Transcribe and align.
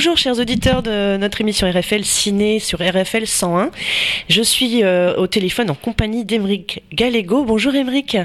bonjour 0.00 0.16
chers 0.16 0.38
auditeurs 0.38 0.82
de 0.82 1.18
notre 1.18 1.42
émission 1.42 1.70
RFL 1.70 2.04
Ciné 2.04 2.58
sur 2.58 2.78
RFL 2.78 3.26
101. 3.26 3.70
Je 4.30 4.40
suis 4.40 4.82
euh, 4.82 5.14
au 5.16 5.26
téléphone 5.26 5.68
en 5.68 5.74
compagnie 5.74 6.24
d'Emeric 6.24 6.82
Gallego. 6.90 7.44
Bonjour 7.44 7.74
Emeric. 7.74 8.16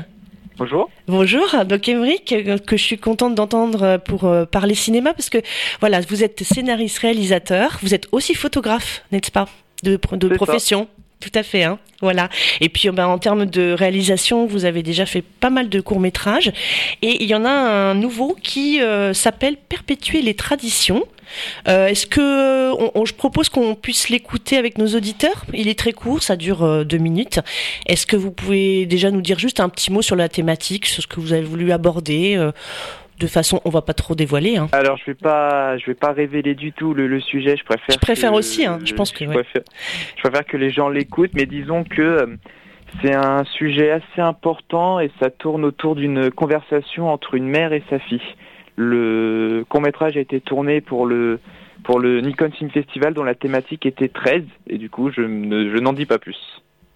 Bonjour. 0.58 0.90
Bonjour. 1.10 1.66
Donc 1.66 1.90
Emeric, 1.90 2.32
euh, 2.32 2.58
que 2.60 2.78
je 2.78 2.82
suis 2.82 2.98
contente 2.98 3.36
d'entendre 3.36 3.98
pour 4.06 4.24
euh, 4.24 4.46
parler 4.46 4.74
cinéma 4.74 5.14
parce 5.14 5.30
que 5.30 5.40
voilà, 5.82 6.00
vous 6.00 6.24
êtes 6.24 6.44
scénariste, 6.44 7.00
réalisateur, 7.00 7.78
vous 7.82 7.94
êtes 7.94 8.08
aussi 8.14 8.36
photographe, 8.36 9.04
n'est-ce 9.12 9.30
pas, 9.30 9.50
de, 9.84 10.00
de 10.14 10.28
profession. 10.30 10.88
Tout 11.26 11.40
à 11.40 11.42
fait, 11.42 11.64
hein. 11.64 11.80
Voilà. 12.02 12.30
Et 12.62 12.70
puis, 12.70 12.88
ben, 12.92 13.08
en 13.08 13.18
termes 13.18 13.48
de 13.48 13.72
réalisation, 13.72 14.46
vous 14.46 14.66
avez 14.66 14.84
déjà 14.84 15.08
fait 15.08 15.24
pas 15.24 15.50
mal 15.50 15.70
de 15.70 15.82
courts 15.82 16.00
métrages, 16.00 16.52
et 17.02 17.24
il 17.24 17.28
y 17.28 17.34
en 17.34 17.46
a 17.46 17.50
un 17.50 17.96
nouveau 17.96 18.38
qui 18.44 18.80
euh, 18.80 19.12
s'appelle 19.16 19.58
Perpétuer 19.58 20.22
les 20.22 20.36
traditions. 20.36 21.04
Euh, 21.68 21.88
Est-ce 21.88 22.06
que 22.06 22.22
je 22.22 23.14
propose 23.14 23.50
qu'on 23.50 23.74
puisse 23.74 24.10
l'écouter 24.10 24.58
avec 24.58 24.78
nos 24.78 24.90
auditeurs? 24.90 25.46
Il 25.52 25.68
est 25.68 25.80
très 25.80 25.94
court, 25.94 26.22
ça 26.22 26.36
dure 26.36 26.62
euh, 26.62 26.84
deux 26.84 27.00
minutes. 27.00 27.40
Est-ce 27.88 28.06
que 28.06 28.16
vous 28.16 28.30
pouvez 28.30 28.86
déjà 28.86 29.10
nous 29.10 29.22
dire 29.22 29.40
juste 29.40 29.60
un 29.60 29.70
petit 29.70 29.92
mot 29.92 30.04
sur 30.04 30.16
la 30.16 30.30
thématique, 30.30 30.86
sur 30.86 31.02
ce 31.02 31.08
que 31.08 31.20
vous 31.20 31.34
avez 31.34 31.42
voulu 31.42 31.72
aborder 31.72 32.38
de 33.20 33.28
façon, 33.28 33.62
on 33.66 33.70
va 33.70 33.82
pas 33.82 33.94
trop 33.94 34.16
dévoiler. 34.16 34.58
Hein. 34.58 34.68
Alors 34.72 34.98
je 34.98 35.06
vais 35.06 35.16
pas, 35.16 35.78
je 35.78 35.86
vais 35.86 35.96
pas 35.96 36.12
révéler 36.12 36.56
du 36.56 36.72
tout 36.74 36.94
le, 36.94 37.08
le 37.08 37.22
sujet. 37.22 37.56
Je 37.58 37.64
préfère. 37.64 37.94
Je 37.94 38.00
préfère 38.00 38.34
aussi. 38.34 38.66
Hein, 38.66 38.80
je 38.84 38.94
pense 38.94 39.12
que. 39.12 39.26
Je, 39.26 39.30
préfère, 39.30 39.62
je 40.16 40.22
préfère 40.22 40.46
que 40.46 40.58
les 40.58 40.72
gens 40.72 40.90
l'écoutent, 40.90 41.34
mais 41.34 41.46
disons 41.46 41.84
que 41.84 42.02
euh, 42.02 42.26
c'est 43.02 43.16
un 43.16 43.44
sujet 43.46 43.92
assez 43.92 44.22
important 44.22 45.00
et 45.00 45.12
ça 45.20 45.30
tourne 45.30 45.66
autour 45.66 45.96
d'une 45.96 46.32
conversation 46.32 47.10
entre 47.10 47.36
une 47.36 47.48
mère 47.48 47.74
et 47.74 47.84
sa 47.90 48.00
fille. 48.00 48.22
Le 48.76 49.64
court 49.70 49.82
métrage 49.82 50.18
a 50.18 50.20
été 50.20 50.42
tourné 50.42 50.82
pour 50.82 51.06
le 51.06 51.40
pour 51.84 52.00
le 52.00 52.20
Nikon 52.20 52.52
Film 52.52 52.70
Festival 52.72 53.14
dont 53.14 53.24
la 53.24 53.36
thématique 53.36 53.86
était 53.86 54.08
13 54.08 54.44
et 54.68 54.78
du 54.78 54.90
coup 54.90 55.12
je, 55.12 55.22
ne, 55.22 55.74
je 55.74 55.80
n'en 55.80 55.94
dis 55.94 56.06
pas 56.06 56.18
plus. 56.18 56.38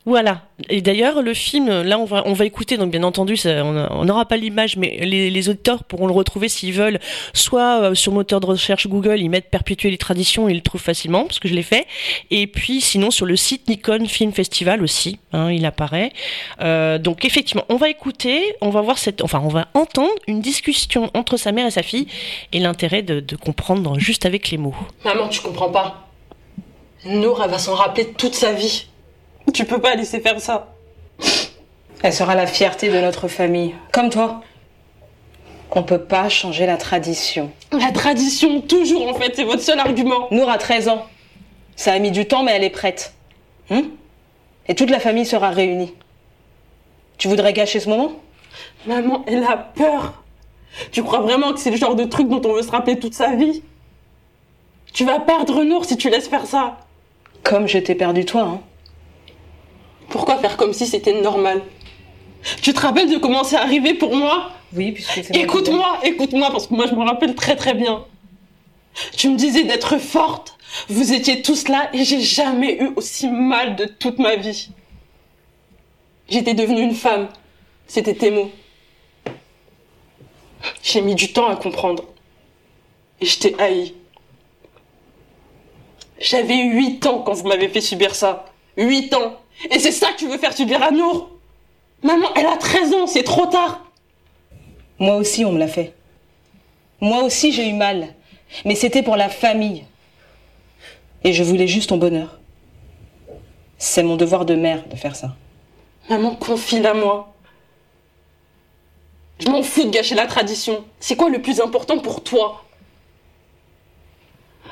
Voilà. 0.05 0.41
Et 0.69 0.81
d'ailleurs, 0.81 1.21
le 1.21 1.33
film, 1.33 1.69
là, 1.81 1.99
on 1.99 2.05
va, 2.05 2.23
on 2.25 2.33
va 2.33 2.45
écouter, 2.45 2.77
donc 2.77 2.89
bien 2.89 3.03
entendu, 3.03 3.35
on 3.45 4.05
n'aura 4.05 4.25
pas 4.25 4.37
l'image, 4.37 4.77
mais 4.77 4.97
les, 5.01 5.49
auditeurs 5.49 5.83
pourront 5.83 6.07
le 6.07 6.13
retrouver 6.13 6.49
s'ils 6.49 6.73
veulent, 6.73 6.99
soit 7.33 7.81
euh, 7.81 7.95
sur 7.95 8.13
moteur 8.13 8.39
de 8.39 8.45
recherche 8.45 8.87
Google, 8.87 9.19
ils 9.19 9.29
mettent 9.29 9.49
Perpétuer 9.49 9.91
les 9.91 9.97
traditions, 9.97 10.47
ils 10.47 10.55
le 10.55 10.61
trouvent 10.61 10.81
facilement, 10.81 11.25
parce 11.25 11.39
que 11.39 11.47
je 11.47 11.53
l'ai 11.53 11.63
fait. 11.63 11.85
Et 12.31 12.47
puis, 12.47 12.81
sinon, 12.81 13.11
sur 13.11 13.25
le 13.25 13.35
site 13.35 13.67
Nikon 13.67 14.05
Film 14.05 14.31
Festival 14.31 14.81
aussi, 14.81 15.19
hein, 15.33 15.51
il 15.51 15.65
apparaît. 15.65 16.11
Euh, 16.61 16.97
donc, 16.97 17.25
effectivement, 17.25 17.65
on 17.69 17.75
va 17.75 17.89
écouter, 17.89 18.55
on 18.61 18.69
va 18.69 18.81
voir 18.81 18.97
cette, 18.97 19.21
enfin, 19.21 19.41
on 19.43 19.49
va 19.49 19.67
entendre 19.73 20.11
une 20.27 20.41
discussion 20.41 21.11
entre 21.13 21.37
sa 21.37 21.51
mère 21.51 21.67
et 21.67 21.71
sa 21.71 21.83
fille, 21.83 22.07
et 22.53 22.59
l'intérêt 22.59 23.01
de, 23.01 23.19
de 23.19 23.35
comprendre 23.35 23.99
juste 23.99 24.25
avec 24.25 24.49
les 24.49 24.57
mots. 24.57 24.75
Maman, 25.03 25.27
tu 25.27 25.41
comprends 25.41 25.69
pas? 25.69 26.09
Nour, 27.05 27.41
elle 27.43 27.51
va 27.51 27.59
s'en 27.59 27.75
rappeler 27.75 28.07
toute 28.13 28.33
sa 28.33 28.53
vie. 28.53 28.88
Tu 29.53 29.65
peux 29.65 29.79
pas 29.79 29.95
laisser 29.95 30.19
faire 30.19 30.39
ça. 30.39 30.67
Elle 32.01 32.13
sera 32.13 32.35
la 32.35 32.47
fierté 32.47 32.89
de 32.89 32.99
notre 32.99 33.27
famille. 33.27 33.75
Comme 33.91 34.09
toi. 34.09 34.41
On 35.71 35.83
peut 35.83 36.01
pas 36.01 36.29
changer 36.29 36.65
la 36.65 36.77
tradition. 36.77 37.51
La 37.71 37.91
tradition, 37.91 38.61
toujours 38.61 39.07
en 39.07 39.13
fait, 39.13 39.33
c'est 39.35 39.43
votre 39.43 39.61
seul 39.61 39.79
argument. 39.79 40.27
Nour 40.31 40.49
a 40.49 40.57
13 40.57 40.87
ans. 40.87 41.05
Ça 41.75 41.93
a 41.93 41.99
mis 41.99 42.11
du 42.11 42.25
temps, 42.25 42.43
mais 42.43 42.53
elle 42.53 42.63
est 42.63 42.69
prête. 42.69 43.13
Hum 43.69 43.91
Et 44.67 44.75
toute 44.75 44.89
la 44.89 44.99
famille 44.99 45.25
sera 45.25 45.49
réunie. 45.49 45.93
Tu 47.17 47.27
voudrais 47.27 47.53
gâcher 47.53 47.79
ce 47.79 47.89
moment? 47.89 48.13
Maman, 48.87 49.23
elle 49.27 49.43
a 49.43 49.57
peur. 49.57 50.23
Tu 50.91 51.03
crois 51.03 51.19
vraiment 51.19 51.53
que 51.53 51.59
c'est 51.59 51.71
le 51.71 51.77
genre 51.77 51.95
de 51.95 52.05
truc 52.05 52.29
dont 52.29 52.41
on 52.45 52.53
veut 52.53 52.63
se 52.63 52.71
rappeler 52.71 52.97
toute 52.97 53.13
sa 53.13 53.35
vie? 53.35 53.61
Tu 54.93 55.05
vas 55.05 55.19
perdre 55.19 55.63
Nour 55.63 55.85
si 55.85 55.97
tu 55.97 56.09
laisses 56.09 56.27
faire 56.27 56.45
ça. 56.45 56.77
Comme 57.43 57.67
je 57.67 57.77
t'ai 57.77 57.95
perdu 57.95 58.25
toi, 58.25 58.41
hein. 58.41 58.61
Pourquoi 60.09 60.37
faire 60.37 60.57
comme 60.57 60.73
si 60.73 60.87
c'était 60.87 61.21
normal 61.21 61.61
Tu 62.61 62.73
te 62.73 62.79
rappelles 62.79 63.09
de 63.09 63.17
comment 63.17 63.43
c'est 63.43 63.57
arrivé 63.57 63.93
pour 63.93 64.15
moi 64.15 64.51
Oui, 64.73 64.91
puisque 64.91 65.23
c'est 65.23 65.35
Écoute-moi, 65.35 65.99
écoute-moi, 66.03 66.49
parce 66.51 66.67
que 66.67 66.73
moi 66.73 66.87
je 66.87 66.95
me 66.95 67.03
rappelle 67.03 67.35
très 67.35 67.55
très 67.55 67.73
bien. 67.73 68.05
Tu 69.15 69.29
me 69.29 69.35
disais 69.35 69.63
d'être 69.63 69.97
forte. 69.97 70.57
Vous 70.87 71.13
étiez 71.13 71.41
tous 71.41 71.67
là 71.67 71.89
et 71.93 72.03
j'ai 72.03 72.21
jamais 72.21 72.81
eu 72.81 72.91
aussi 72.95 73.27
mal 73.27 73.75
de 73.75 73.85
toute 73.85 74.19
ma 74.19 74.35
vie. 74.35 74.69
J'étais 76.27 76.53
devenue 76.53 76.81
une 76.81 76.95
femme. 76.95 77.29
C'était 77.87 78.13
tes 78.13 78.29
mots. 78.29 78.51
J'ai 80.83 81.01
mis 81.01 81.15
du 81.15 81.33
temps 81.33 81.47
à 81.47 81.55
comprendre. 81.55 82.03
Et 83.21 83.25
je 83.25 83.39
t'ai 83.39 83.59
haï. 83.59 83.93
J'avais 86.19 86.63
8 86.63 87.05
ans 87.07 87.19
quand 87.19 87.33
vous 87.33 87.47
m'avez 87.47 87.69
fait 87.69 87.81
subir 87.81 88.13
ça. 88.13 88.45
8 88.77 89.13
ans. 89.13 89.39
Et 89.71 89.79
c'est 89.79 89.91
ça 89.91 90.11
que 90.11 90.17
tu 90.17 90.27
veux 90.27 90.37
faire 90.37 90.55
subir 90.55 90.81
à 90.81 90.91
Nour 90.91 91.29
Maman, 92.01 92.27
elle 92.35 92.45
a 92.45 92.55
13 92.55 92.93
ans, 92.93 93.07
c'est 93.07 93.23
trop 93.23 93.45
tard. 93.45 93.81
Moi 94.99 95.15
aussi, 95.15 95.43
on 95.43 95.51
me 95.51 95.59
l'a 95.59 95.67
fait. 95.67 95.93
Moi 97.01 97.23
aussi, 97.23 97.51
j'ai 97.51 97.67
eu 97.67 97.73
mal. 97.73 98.13
Mais 98.65 98.75
c'était 98.75 99.03
pour 99.03 99.17
la 99.17 99.29
famille. 99.29 99.83
Et 101.23 101.33
je 101.33 101.43
voulais 101.43 101.67
juste 101.67 101.89
ton 101.89 101.97
bonheur. 101.97 102.39
C'est 103.77 104.03
mon 104.03 104.15
devoir 104.15 104.45
de 104.45 104.55
mère 104.55 104.87
de 104.87 104.95
faire 104.95 105.15
ça. 105.15 105.35
Maman, 106.09 106.35
confie-la 106.35 106.93
moi. 106.93 107.33
Je 109.39 109.49
m'en 109.49 109.63
fous 109.63 109.85
de 109.85 109.89
gâcher 109.89 110.15
la 110.15 110.25
tradition. 110.25 110.83
C'est 110.99 111.15
quoi 111.15 111.29
le 111.29 111.41
plus 111.41 111.61
important 111.61 111.99
pour 111.99 112.23
toi? 112.23 112.65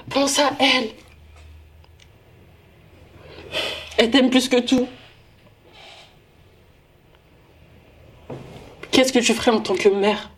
Pense 0.10 0.40
à 0.40 0.52
elle. 0.60 0.90
Elle 3.98 4.12
t'aime 4.12 4.30
plus 4.30 4.48
que 4.48 4.60
tout. 4.60 4.88
Qu'est-ce 8.92 9.12
que 9.12 9.20
tu 9.20 9.34
ferais 9.34 9.52
en 9.52 9.60
tant 9.60 9.76
que 9.76 9.90
mère? 9.90 10.32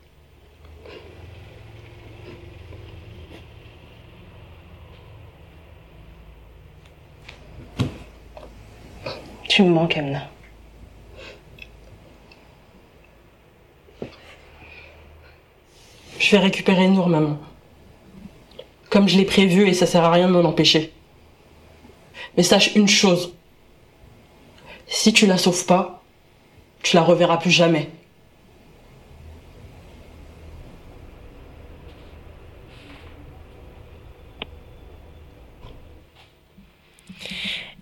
Tu 9.50 9.64
me 9.64 9.69
manques, 9.69 9.98
Amna. 9.98 10.30
Je 16.18 16.31
vais 16.31 16.40
récupérer 16.40 16.88
Nour, 16.88 17.08
maman. 17.08 17.38
Comme 18.90 19.09
je 19.09 19.18
l'ai 19.18 19.25
prévu 19.25 19.68
et 19.68 19.74
ça 19.74 19.86
sert 19.86 20.03
à 20.03 20.12
rien 20.12 20.28
de 20.28 20.34
m'en 20.34 20.48
empêcher. 20.48 20.94
Mais 22.38 22.44
sache 22.44 22.75
une 22.75 22.88
chose. 22.88 23.34
Si 24.89 25.13
tu 25.13 25.27
la 25.27 25.38
sauves 25.38 25.66
pas, 25.66 26.03
tu 26.81 26.95
la 26.95 27.03
reverras 27.03 27.38
plus 27.38 27.51
jamais. 27.51 27.89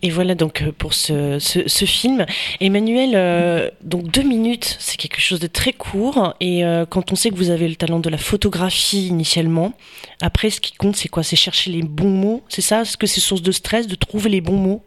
Et 0.03 0.11
voilà 0.11 0.35
donc 0.35 0.61
euh, 0.61 0.71
pour 0.71 0.93
ce, 0.93 1.39
ce, 1.39 1.85
film. 1.85 2.25
Emmanuel, 2.59 3.11
euh, 3.15 3.69
donc 3.81 4.11
deux 4.11 4.21
minutes, 4.21 4.77
c'est 4.79 4.97
quelque 4.97 5.19
chose 5.19 5.39
de 5.39 5.47
très 5.47 5.73
court. 5.73 6.35
Et 6.39 6.63
euh, 6.63 6.85
quand 6.85 7.11
on 7.11 7.15
sait 7.15 7.29
que 7.29 7.35
vous 7.35 7.49
avez 7.49 7.67
le 7.67 7.75
talent 7.75 7.99
de 7.99 8.09
la 8.09 8.17
photographie 8.17 9.07
initialement, 9.07 9.73
après 10.21 10.49
ce 10.49 10.61
qui 10.61 10.75
compte 10.75 10.95
c'est 10.95 11.09
quoi? 11.09 11.23
C'est 11.23 11.35
chercher 11.35 11.71
les 11.71 11.81
bons 11.81 12.09
mots. 12.09 12.43
C'est 12.47 12.61
ça? 12.61 12.81
Est-ce 12.81 12.97
que 12.97 13.07
c'est 13.07 13.21
source 13.21 13.41
de 13.41 13.51
stress 13.51 13.87
de 13.87 13.95
trouver 13.95 14.29
les 14.29 14.41
bons 14.41 14.57
mots 14.57 14.83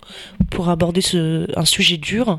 pour 0.50 0.68
aborder 0.68 1.00
ce, 1.00 1.46
un 1.58 1.64
sujet 1.64 1.96
dur? 1.96 2.38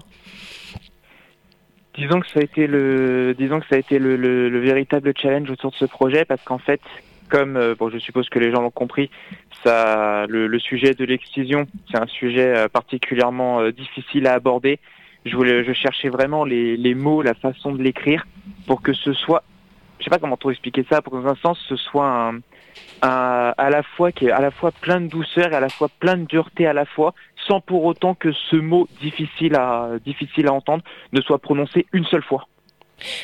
Disons 1.97 2.21
que 2.21 2.27
ça 2.29 2.39
a 2.39 2.43
été 2.43 2.67
le, 2.67 3.35
disons 3.37 3.59
que 3.59 3.65
ça 3.69 3.75
a 3.75 3.79
été 3.79 3.99
le, 3.99 4.15
le, 4.15 4.47
le 4.47 4.59
véritable 4.61 5.11
challenge 5.17 5.49
autour 5.49 5.71
de 5.71 5.75
ce 5.75 5.85
projet 5.85 6.23
parce 6.23 6.41
qu'en 6.43 6.57
fait, 6.57 6.79
comme 7.31 7.55
euh, 7.55 7.75
bon, 7.79 7.89
je 7.89 7.97
suppose 7.97 8.29
que 8.29 8.37
les 8.37 8.51
gens 8.51 8.61
l'ont 8.61 8.69
compris, 8.69 9.09
ça, 9.63 10.25
le, 10.27 10.59
sujet 10.59 10.93
de 10.93 11.05
l'excision, 11.05 11.65
c'est 11.89 11.97
un 11.97 12.07
sujet 12.07 12.55
euh, 12.55 12.67
particulièrement 12.67 13.61
euh, 13.61 13.71
difficile 13.71 14.27
à 14.27 14.33
aborder. 14.33 14.79
Je 15.25 15.35
voulais, 15.35 15.63
je 15.63 15.71
cherchais 15.71 16.09
vraiment 16.09 16.43
les, 16.43 16.75
les 16.77 16.93
mots, 16.93 17.21
la 17.21 17.33
façon 17.33 17.71
de 17.71 17.81
l'écrire 17.81 18.27
pour 18.67 18.81
que 18.81 18.93
ce 18.93 19.13
soit, 19.13 19.43
je 19.99 20.03
sais 20.03 20.09
pas 20.09 20.19
comment 20.19 20.37
trop 20.37 20.51
expliquer 20.51 20.85
ça, 20.89 21.01
pour 21.01 21.13
que 21.13 21.19
dans 21.19 21.29
un 21.29 21.35
sens 21.35 21.57
ce 21.69 21.77
soit 21.77 22.07
un, 22.07 22.35
un, 23.01 23.53
à 23.57 23.69
la 23.69 23.81
fois 23.81 24.11
qui 24.11 24.25
est 24.25 24.31
à 24.31 24.41
la 24.41 24.51
fois 24.51 24.71
plein 24.71 24.99
de 24.99 25.07
douceur 25.07 25.53
et 25.53 25.55
à 25.55 25.61
la 25.61 25.69
fois 25.69 25.87
plein 25.99 26.17
de 26.17 26.25
dureté 26.25 26.67
à 26.67 26.73
la 26.73 26.85
fois, 26.85 27.13
sans 27.47 27.61
pour 27.61 27.85
autant 27.85 28.13
que 28.13 28.31
ce 28.33 28.57
mot 28.57 28.87
difficile 28.99 29.55
à 29.55 29.91
difficile 30.03 30.47
à 30.47 30.53
entendre 30.53 30.83
ne 31.13 31.21
soit 31.21 31.39
prononcé 31.39 31.85
une 31.93 32.05
seule 32.05 32.23
fois. 32.23 32.47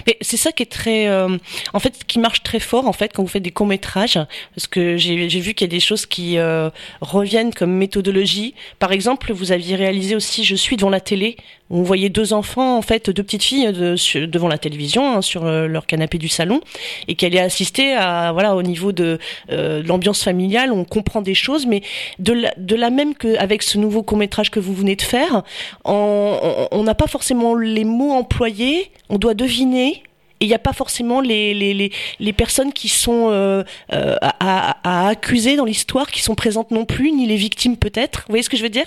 Mais 0.05 0.17
c'est 0.21 0.37
ça 0.37 0.51
qui 0.51 0.63
est 0.63 0.71
très, 0.71 1.07
euh, 1.07 1.37
en 1.73 1.79
fait, 1.79 2.05
qui 2.07 2.19
marche 2.19 2.43
très 2.43 2.59
fort 2.59 2.87
en 2.87 2.93
fait 2.93 3.11
quand 3.13 3.23
vous 3.23 3.29
faites 3.29 3.43
des 3.43 3.51
courts 3.51 3.67
métrages, 3.67 4.19
parce 4.55 4.67
que 4.67 4.97
j'ai 4.97 5.27
vu 5.27 5.53
qu'il 5.53 5.67
y 5.67 5.69
a 5.69 5.71
des 5.71 5.79
choses 5.79 6.05
qui 6.05 6.37
euh, 6.37 6.69
reviennent 7.01 7.53
comme 7.53 7.71
méthodologie. 7.71 8.53
Par 8.79 8.91
exemple, 8.91 9.33
vous 9.33 9.51
aviez 9.51 9.75
réalisé 9.75 10.15
aussi 10.15 10.43
Je 10.43 10.55
suis 10.55 10.77
devant 10.77 10.89
la 10.89 10.99
télé, 10.99 11.37
où 11.69 11.79
on 11.79 11.83
voyait 11.83 12.09
deux 12.09 12.33
enfants 12.33 12.77
en 12.77 12.81
fait, 12.81 13.09
deux 13.09 13.23
petites 13.23 13.43
filles 13.43 13.71
de, 13.73 13.95
devant 14.25 14.47
la 14.47 14.57
télévision 14.57 15.17
hein, 15.17 15.21
sur 15.21 15.45
euh, 15.45 15.67
leur 15.67 15.85
canapé 15.85 16.17
du 16.17 16.29
salon, 16.29 16.61
et 17.07 17.15
qui 17.15 17.25
allaient 17.25 17.39
assister 17.39 17.93
à 17.93 18.31
voilà 18.31 18.55
au 18.55 18.63
niveau 18.63 18.91
de, 18.91 19.19
l'ambiance 19.49 20.23
familiale, 20.23 20.71
on 20.71 20.85
comprend 20.85 21.21
des 21.21 21.33
choses, 21.33 21.65
mais 21.65 21.81
de 22.19 22.33
la, 22.33 22.53
de 22.57 22.75
la 22.75 22.89
même 22.89 23.15
qu'avec 23.15 23.63
ce 23.63 23.77
nouveau 23.77 24.03
court 24.03 24.17
métrage 24.17 24.51
que 24.51 24.59
vous 24.59 24.73
venez 24.73 24.95
de 24.95 25.01
faire, 25.01 25.43
on 25.85 26.83
n'a 26.83 26.95
pas 26.95 27.07
forcément 27.07 27.55
les 27.55 27.83
mots 27.83 28.11
employés, 28.11 28.91
on 29.09 29.17
doit 29.17 29.33
deviner 29.33 29.66
et 29.75 30.03
il 30.39 30.47
n'y 30.47 30.53
a 30.53 30.59
pas 30.59 30.73
forcément 30.73 31.21
les, 31.21 31.53
les, 31.53 31.91
les, 32.19 32.33
personnes 32.33 32.71
qui 32.71 32.89
sont 32.89 33.29
euh, 33.31 33.63
euh, 33.93 34.15
à, 34.21 35.07
accuser 35.07 35.55
dans 35.55 35.65
l'histoire, 35.65 36.07
qui 36.07 36.21
sont 36.21 36.35
présentes 36.35 36.71
non 36.71 36.85
plus, 36.85 37.11
ni 37.11 37.25
les 37.25 37.35
victimes 37.35 37.77
peut-être. 37.77 38.21
Vous 38.27 38.33
voyez 38.33 38.43
ce 38.43 38.49
que 38.49 38.57
je 38.57 38.63
veux 38.63 38.69
dire? 38.69 38.85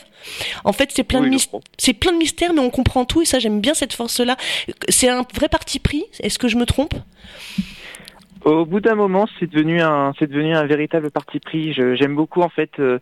En 0.65 0.73
fait, 0.73 0.91
c'est 0.93 1.03
plein, 1.03 1.21
de 1.21 1.37
c'est 1.79 1.93
plein 1.93 2.12
de 2.12 2.19
mystères, 2.19 2.53
mais 2.53 2.61
on 2.61 2.71
comprend 2.71 3.05
tout, 3.05 3.23
et 3.23 3.25
ça, 3.25 3.38
j'aime 3.38 3.61
bien 3.61 3.75
cette 3.75 3.93
force-là. 3.93 4.37
C'est 4.88 5.09
un 5.09 5.27
vrai 5.35 5.49
parti 5.49 5.81
pris, 5.81 6.05
est-ce 6.21 6.38
que 6.38 6.49
je 6.49 6.56
me 6.56 6.67
trompe? 6.67 6.94
Au 8.44 8.65
bout 8.65 8.81
d'un 8.81 8.94
moment, 8.94 9.29
c'est 9.38 9.50
devenu, 9.50 9.83
un, 9.83 10.12
devenu 10.21 10.55
un 10.55 10.65
véritable 10.67 11.11
parti 11.11 11.41
pris. 11.41 11.73
j'aime 11.73 12.15
beaucoup, 12.15 12.43
en 12.43 12.49
fait... 12.49 12.71
Euh, 12.79 12.99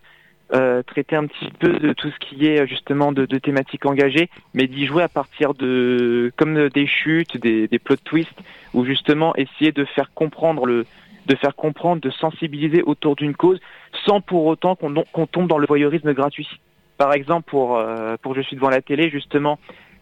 euh, 0.55 0.83
traiter 0.83 1.17
un 1.17 1.27
petit 1.27 1.50
peu 1.59 1.75
de 1.79 1.93
tout 1.93 2.11
ce 2.11 2.19
qui 2.19 2.47
est 2.47 2.67
justement 2.67 3.12
de, 3.12 3.27
de 3.27 3.39
thématiques 3.39 3.87
engagées, 3.87 4.31
mais 4.55 4.67
d'y 4.67 4.87
jouer 4.87 5.03
à 5.03 5.09
partir 5.09 5.55
de 5.55 6.33
comme 6.37 6.69
des 6.69 6.87
chutes, 6.87 7.37
des, 7.37 7.69
des 7.69 7.79
plot 7.79 7.97
twists, 8.05 8.41
ou 8.75 8.85
justement 8.85 9.35
essayer 9.37 9.73
de 9.73 9.85
faire 9.85 10.12
comprendre 10.15 10.67
le 10.67 10.87
de 11.27 11.37
faire 11.37 11.55
comprendre, 11.55 12.00
de 12.00 12.11
sensibiliser 12.11 12.83
autour 12.83 13.15
d'une 13.15 13.35
cause, 13.35 13.61
sans 14.06 14.21
pour 14.23 14.47
autant 14.47 14.77
qu'on 14.77 15.27
tombe 15.27 15.47
dans 15.47 15.59
le 15.59 15.67
voyeurisme 15.67 16.15
gratuit. 16.15 16.49
Par 16.97 17.12
exemple, 17.12 17.49
pour 17.50 17.77
euh, 17.77 18.17
pour 18.23 18.35
Je 18.35 18.41
suis 18.41 18.56
devant 18.56 18.71
la 18.71 18.81
télé, 18.81 19.11
justement, 19.11 19.59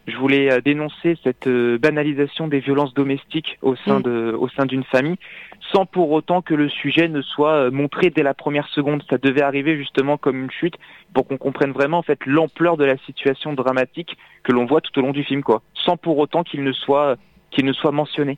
je 0.07 0.15
voulais 0.15 0.51
euh, 0.51 0.61
dénoncer 0.61 1.17
cette 1.23 1.47
euh, 1.47 1.77
banalisation 1.77 2.47
des 2.47 2.59
violences 2.59 2.93
domestiques 2.93 3.57
au 3.61 3.75
sein 3.75 3.99
mm. 3.99 4.03
de, 4.03 4.35
au 4.39 4.47
sein 4.49 4.65
d'une 4.65 4.85
famille, 4.85 5.17
sans 5.71 5.85
pour 5.85 6.11
autant 6.11 6.41
que 6.41 6.53
le 6.53 6.69
sujet 6.69 7.09
ne 7.09 7.21
soit 7.21 7.53
euh, 7.53 7.71
montré 7.71 8.09
dès 8.09 8.23
la 8.23 8.33
première 8.33 8.67
seconde. 8.69 9.03
Ça 9.09 9.17
devait 9.17 9.41
arriver 9.41 9.77
justement 9.77 10.17
comme 10.17 10.41
une 10.43 10.51
chute 10.51 10.75
pour 11.13 11.27
qu'on 11.27 11.37
comprenne 11.37 11.71
vraiment 11.71 11.97
en 11.97 12.03
fait 12.03 12.25
l'ampleur 12.25 12.77
de 12.77 12.85
la 12.85 12.97
situation 12.99 13.53
dramatique 13.53 14.17
que 14.43 14.53
l'on 14.53 14.65
voit 14.65 14.81
tout 14.81 14.97
au 14.97 15.01
long 15.01 15.11
du 15.11 15.23
film, 15.23 15.43
quoi, 15.43 15.61
sans 15.73 15.97
pour 15.97 16.17
autant 16.17 16.43
qu'il 16.43 16.63
ne 16.63 16.71
soit 16.71 17.17
qu'il 17.51 17.65
ne 17.65 17.73
soit 17.73 17.91
mentionné. 17.91 18.37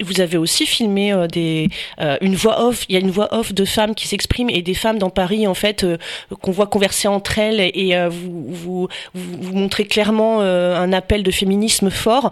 Vous 0.00 0.20
avez 0.20 0.36
aussi 0.36 0.64
filmé 0.64 1.12
euh, 1.12 1.26
des, 1.26 1.68
euh, 2.00 2.16
une 2.20 2.36
voix 2.36 2.64
off. 2.64 2.84
Il 2.88 2.94
y 2.94 2.96
a 2.96 3.00
une 3.00 3.10
voix 3.10 3.34
off 3.34 3.52
de 3.52 3.64
femmes 3.64 3.94
qui 3.94 4.06
s'expriment 4.06 4.50
et 4.50 4.62
des 4.62 4.74
femmes 4.74 4.98
dans 4.98 5.10
Paris 5.10 5.46
en 5.46 5.54
fait 5.54 5.82
euh, 5.82 5.98
qu'on 6.40 6.52
voit 6.52 6.68
converser 6.68 7.08
entre 7.08 7.38
elles 7.38 7.60
et 7.60 7.96
vous, 8.08 8.44
vous, 8.48 8.88
vous, 9.14 9.54
montrez 9.54 9.84
clairement 9.84 10.40
un 10.40 10.92
appel 10.92 11.22
de 11.22 11.30
féminisme 11.30 11.90
fort. 11.90 12.30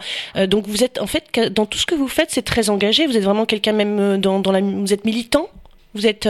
donc 0.49 0.67
vous 0.67 0.85
êtes 0.85 1.01
en 1.01 1.07
fait 1.07 1.53
dans 1.53 1.67
tout 1.67 1.79
ce 1.79 1.87
que 1.87 1.95
vous 1.95 2.09
faites, 2.09 2.31
c'est 2.31 2.43
très 2.43 2.71
engagé. 2.71 3.07
Vous 3.07 3.17
êtes 3.17 3.25
vraiment 3.25 3.47
quelqu'un 3.47 3.73
même 3.73 4.21
dans, 4.21 4.41
dans 4.41 4.53
la, 4.53 4.61
vous 4.61 4.93
êtes 4.93 5.05
militant. 5.05 5.49
Vous 5.95 6.07
êtes, 6.07 6.29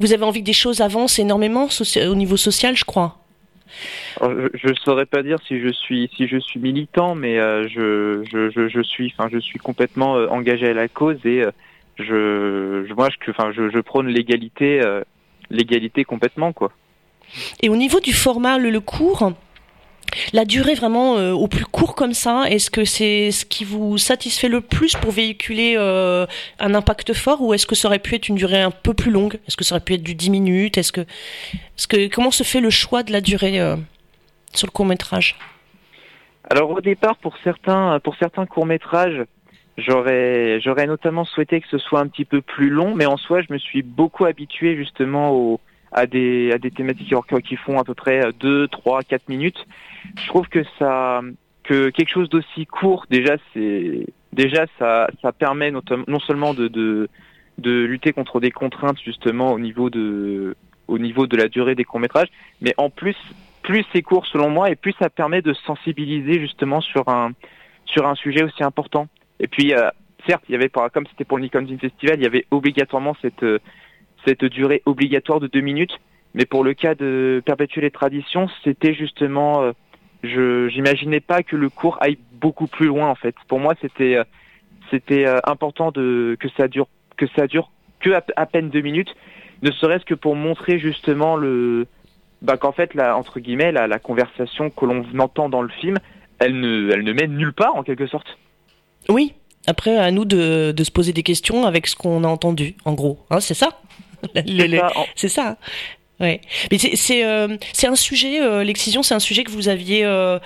vous 0.00 0.12
avez 0.12 0.24
envie 0.24 0.40
que 0.40 0.46
des 0.46 0.52
choses 0.52 0.80
avancent 0.80 1.18
énormément 1.18 1.68
au 1.96 2.14
niveau 2.14 2.36
social, 2.36 2.76
je 2.76 2.84
crois 2.84 3.25
je 4.20 4.68
ne 4.68 4.74
saurais 4.74 5.06
pas 5.06 5.22
dire 5.22 5.38
si 5.46 5.60
je 5.60 5.68
suis 5.68 6.10
si 6.16 6.26
je 6.28 6.38
suis 6.38 6.60
militant, 6.60 7.14
mais 7.14 7.38
euh, 7.38 7.68
je, 7.68 8.24
je, 8.30 8.82
suis 8.82 9.14
je 9.30 9.38
suis 9.38 9.58
complètement 9.58 10.16
euh, 10.16 10.28
engagé 10.28 10.68
à 10.68 10.74
la 10.74 10.88
cause 10.88 11.18
et 11.24 11.42
euh, 11.42 11.50
je, 11.98 12.92
moi 12.94 13.08
je 13.10 13.70
je, 13.72 13.80
prône 13.80 14.08
l'égalité 14.08 16.04
complètement 16.04 16.52
quoi. 16.52 16.72
Et 17.62 17.68
au 17.68 17.76
niveau 17.76 18.00
du 18.00 18.12
format 18.12 18.58
le 18.58 18.80
cours, 18.80 19.32
la 20.32 20.44
durée 20.44 20.74
vraiment 20.74 21.16
euh, 21.16 21.32
au 21.32 21.48
plus 21.48 21.64
court 21.64 21.94
comme 21.94 22.14
ça, 22.14 22.44
est-ce 22.48 22.70
que 22.70 22.84
c'est 22.84 23.30
ce 23.30 23.44
qui 23.44 23.64
vous 23.64 23.98
satisfait 23.98 24.48
le 24.48 24.60
plus 24.60 24.94
pour 24.96 25.10
véhiculer 25.10 25.74
euh, 25.76 26.26
un 26.58 26.74
impact 26.74 27.12
fort 27.12 27.42
ou 27.42 27.54
est-ce 27.54 27.66
que 27.66 27.74
ça 27.74 27.88
aurait 27.88 27.98
pu 27.98 28.14
être 28.14 28.28
une 28.28 28.36
durée 28.36 28.62
un 28.62 28.70
peu 28.70 28.94
plus 28.94 29.10
longue? 29.10 29.38
Est-ce 29.46 29.56
que 29.56 29.64
ça 29.64 29.74
aurait 29.74 29.84
pu 29.84 29.94
être 29.94 30.02
du 30.02 30.14
10 30.14 30.30
minutes? 30.30 30.78
Est-ce 30.78 30.92
que, 30.92 32.08
comment 32.08 32.30
se 32.30 32.42
fait 32.42 32.60
le 32.60 32.70
choix 32.70 33.02
de 33.02 33.12
la 33.12 33.20
durée 33.20 33.60
euh, 33.60 33.76
sur 34.52 34.66
le 34.66 34.72
court 34.72 34.86
métrage? 34.86 35.36
Alors 36.48 36.70
au 36.70 36.80
départ 36.80 37.16
pour 37.16 37.36
certains 37.42 37.98
pour 37.98 38.14
certains 38.16 38.46
courts 38.46 38.66
métrages, 38.66 39.24
j'aurais 39.78 40.60
j'aurais 40.60 40.86
notamment 40.86 41.24
souhaité 41.24 41.60
que 41.60 41.66
ce 41.68 41.78
soit 41.78 41.98
un 41.98 42.06
petit 42.06 42.24
peu 42.24 42.40
plus 42.40 42.70
long, 42.70 42.94
mais 42.94 43.04
en 43.04 43.16
soi 43.16 43.42
je 43.42 43.52
me 43.52 43.58
suis 43.58 43.82
beaucoup 43.82 44.26
habitué 44.26 44.76
justement 44.76 45.32
au 45.32 45.60
à 45.92 46.06
des, 46.06 46.52
à 46.52 46.58
des 46.58 46.70
thématiques 46.70 47.14
qui 47.44 47.56
font 47.56 47.78
à 47.78 47.84
peu 47.84 47.94
près 47.94 48.32
2, 48.40 48.68
3, 48.68 49.02
4 49.02 49.28
minutes. 49.28 49.66
Je 50.18 50.26
trouve 50.28 50.48
que 50.48 50.62
ça, 50.78 51.20
que 51.64 51.90
quelque 51.90 52.10
chose 52.10 52.28
d'aussi 52.28 52.66
court, 52.66 53.06
déjà, 53.10 53.36
c'est, 53.52 54.06
déjà, 54.32 54.66
ça, 54.78 55.08
ça 55.22 55.32
permet 55.32 55.70
non 55.70 56.20
seulement 56.20 56.54
de, 56.54 56.68
de, 56.68 57.08
de 57.58 57.84
lutter 57.84 58.12
contre 58.12 58.40
des 58.40 58.50
contraintes 58.50 59.00
justement 59.04 59.52
au 59.52 59.58
niveau 59.58 59.90
de, 59.90 60.56
au 60.88 60.98
niveau 60.98 61.26
de 61.26 61.36
la 61.36 61.48
durée 61.48 61.74
des 61.74 61.84
courts 61.84 62.00
métrages, 62.00 62.28
mais 62.60 62.74
en 62.76 62.90
plus, 62.90 63.16
plus 63.62 63.84
c'est 63.92 64.02
court 64.02 64.26
selon 64.26 64.50
moi, 64.50 64.70
et 64.70 64.76
plus 64.76 64.94
ça 64.98 65.10
permet 65.10 65.42
de 65.42 65.52
sensibiliser 65.52 66.40
justement 66.40 66.80
sur 66.80 67.08
un, 67.08 67.32
sur 67.84 68.06
un 68.06 68.14
sujet 68.14 68.44
aussi 68.44 68.62
important. 68.62 69.08
Et 69.40 69.48
puis, 69.48 69.74
euh, 69.74 69.90
certes, 70.28 70.44
il 70.48 70.52
y 70.52 70.54
avait, 70.54 70.68
comme 70.68 71.06
c'était 71.08 71.24
pour 71.24 71.38
le 71.38 71.44
Nikon 71.44 71.66
Festival, 71.80 72.16
il 72.16 72.22
y 72.22 72.26
avait 72.26 72.46
obligatoirement 72.50 73.16
cette, 73.20 73.44
cette 74.26 74.44
durée 74.44 74.82
obligatoire 74.86 75.40
de 75.40 75.46
deux 75.46 75.60
minutes. 75.60 75.98
Mais 76.34 76.44
pour 76.44 76.64
le 76.64 76.74
cas 76.74 76.94
de 76.94 77.42
perpétuer 77.44 77.80
les 77.80 77.90
traditions, 77.90 78.48
c'était 78.62 78.94
justement, 78.94 79.62
euh, 79.62 79.72
je 80.22 80.68
j'imaginais 80.68 81.20
pas 81.20 81.42
que 81.42 81.56
le 81.56 81.70
cours 81.70 81.96
aille 82.02 82.18
beaucoup 82.32 82.66
plus 82.66 82.86
loin 82.86 83.08
en 83.08 83.14
fait. 83.14 83.34
Pour 83.48 83.58
moi, 83.58 83.74
c'était 83.80 84.16
euh, 84.16 84.24
c'était 84.90 85.26
euh, 85.26 85.38
important 85.44 85.92
de 85.92 86.36
que 86.38 86.48
ça 86.56 86.68
dure 86.68 86.88
que 87.16 87.26
ça 87.36 87.46
dure 87.46 87.70
que 88.00 88.10
à, 88.36 88.46
peine 88.46 88.68
deux 88.68 88.82
minutes, 88.82 89.14
ne 89.62 89.70
serait-ce 89.70 90.04
que 90.04 90.14
pour 90.14 90.36
montrer 90.36 90.78
justement 90.78 91.36
le 91.36 91.86
bah 92.42 92.58
qu'en 92.58 92.72
fait 92.72 92.92
la 92.92 93.16
entre 93.16 93.40
guillemets 93.40 93.72
la, 93.72 93.86
la 93.86 93.98
conversation 93.98 94.68
que 94.68 94.84
l'on 94.84 95.06
entend 95.18 95.48
dans 95.48 95.62
le 95.62 95.70
film, 95.70 95.96
elle 96.38 96.60
ne 96.60 96.90
elle 96.92 97.02
ne 97.02 97.12
mène 97.14 97.34
nulle 97.34 97.54
part 97.54 97.76
en 97.76 97.82
quelque 97.82 98.06
sorte. 98.06 98.36
Oui. 99.08 99.32
Après, 99.68 99.96
à 99.96 100.10
nous 100.12 100.24
de, 100.24 100.70
de 100.70 100.84
se 100.84 100.92
poser 100.92 101.12
des 101.12 101.24
questions 101.24 101.66
avec 101.66 101.88
ce 101.88 101.96
qu'on 101.96 102.22
a 102.22 102.28
entendu, 102.28 102.76
en 102.84 102.92
gros. 102.92 103.18
Hein, 103.30 103.40
c'est 103.40 103.54
ça? 103.54 103.80
c'est 105.16 105.28
ça. 105.28 105.50
Hein. 105.50 105.56
Ouais. 106.18 106.40
Mais 106.70 106.78
c'est 106.78 107.26
euh, 107.26 107.58
un 107.84 107.94
sujet 107.94 108.40
euh, 108.40 108.64
l'excision, 108.64 109.02
c'est 109.02 109.14
un 109.14 109.18
sujet 109.18 109.44
que 109.44 109.50
vous 109.50 109.68
aviez 109.68 110.02
euh, 110.04 110.38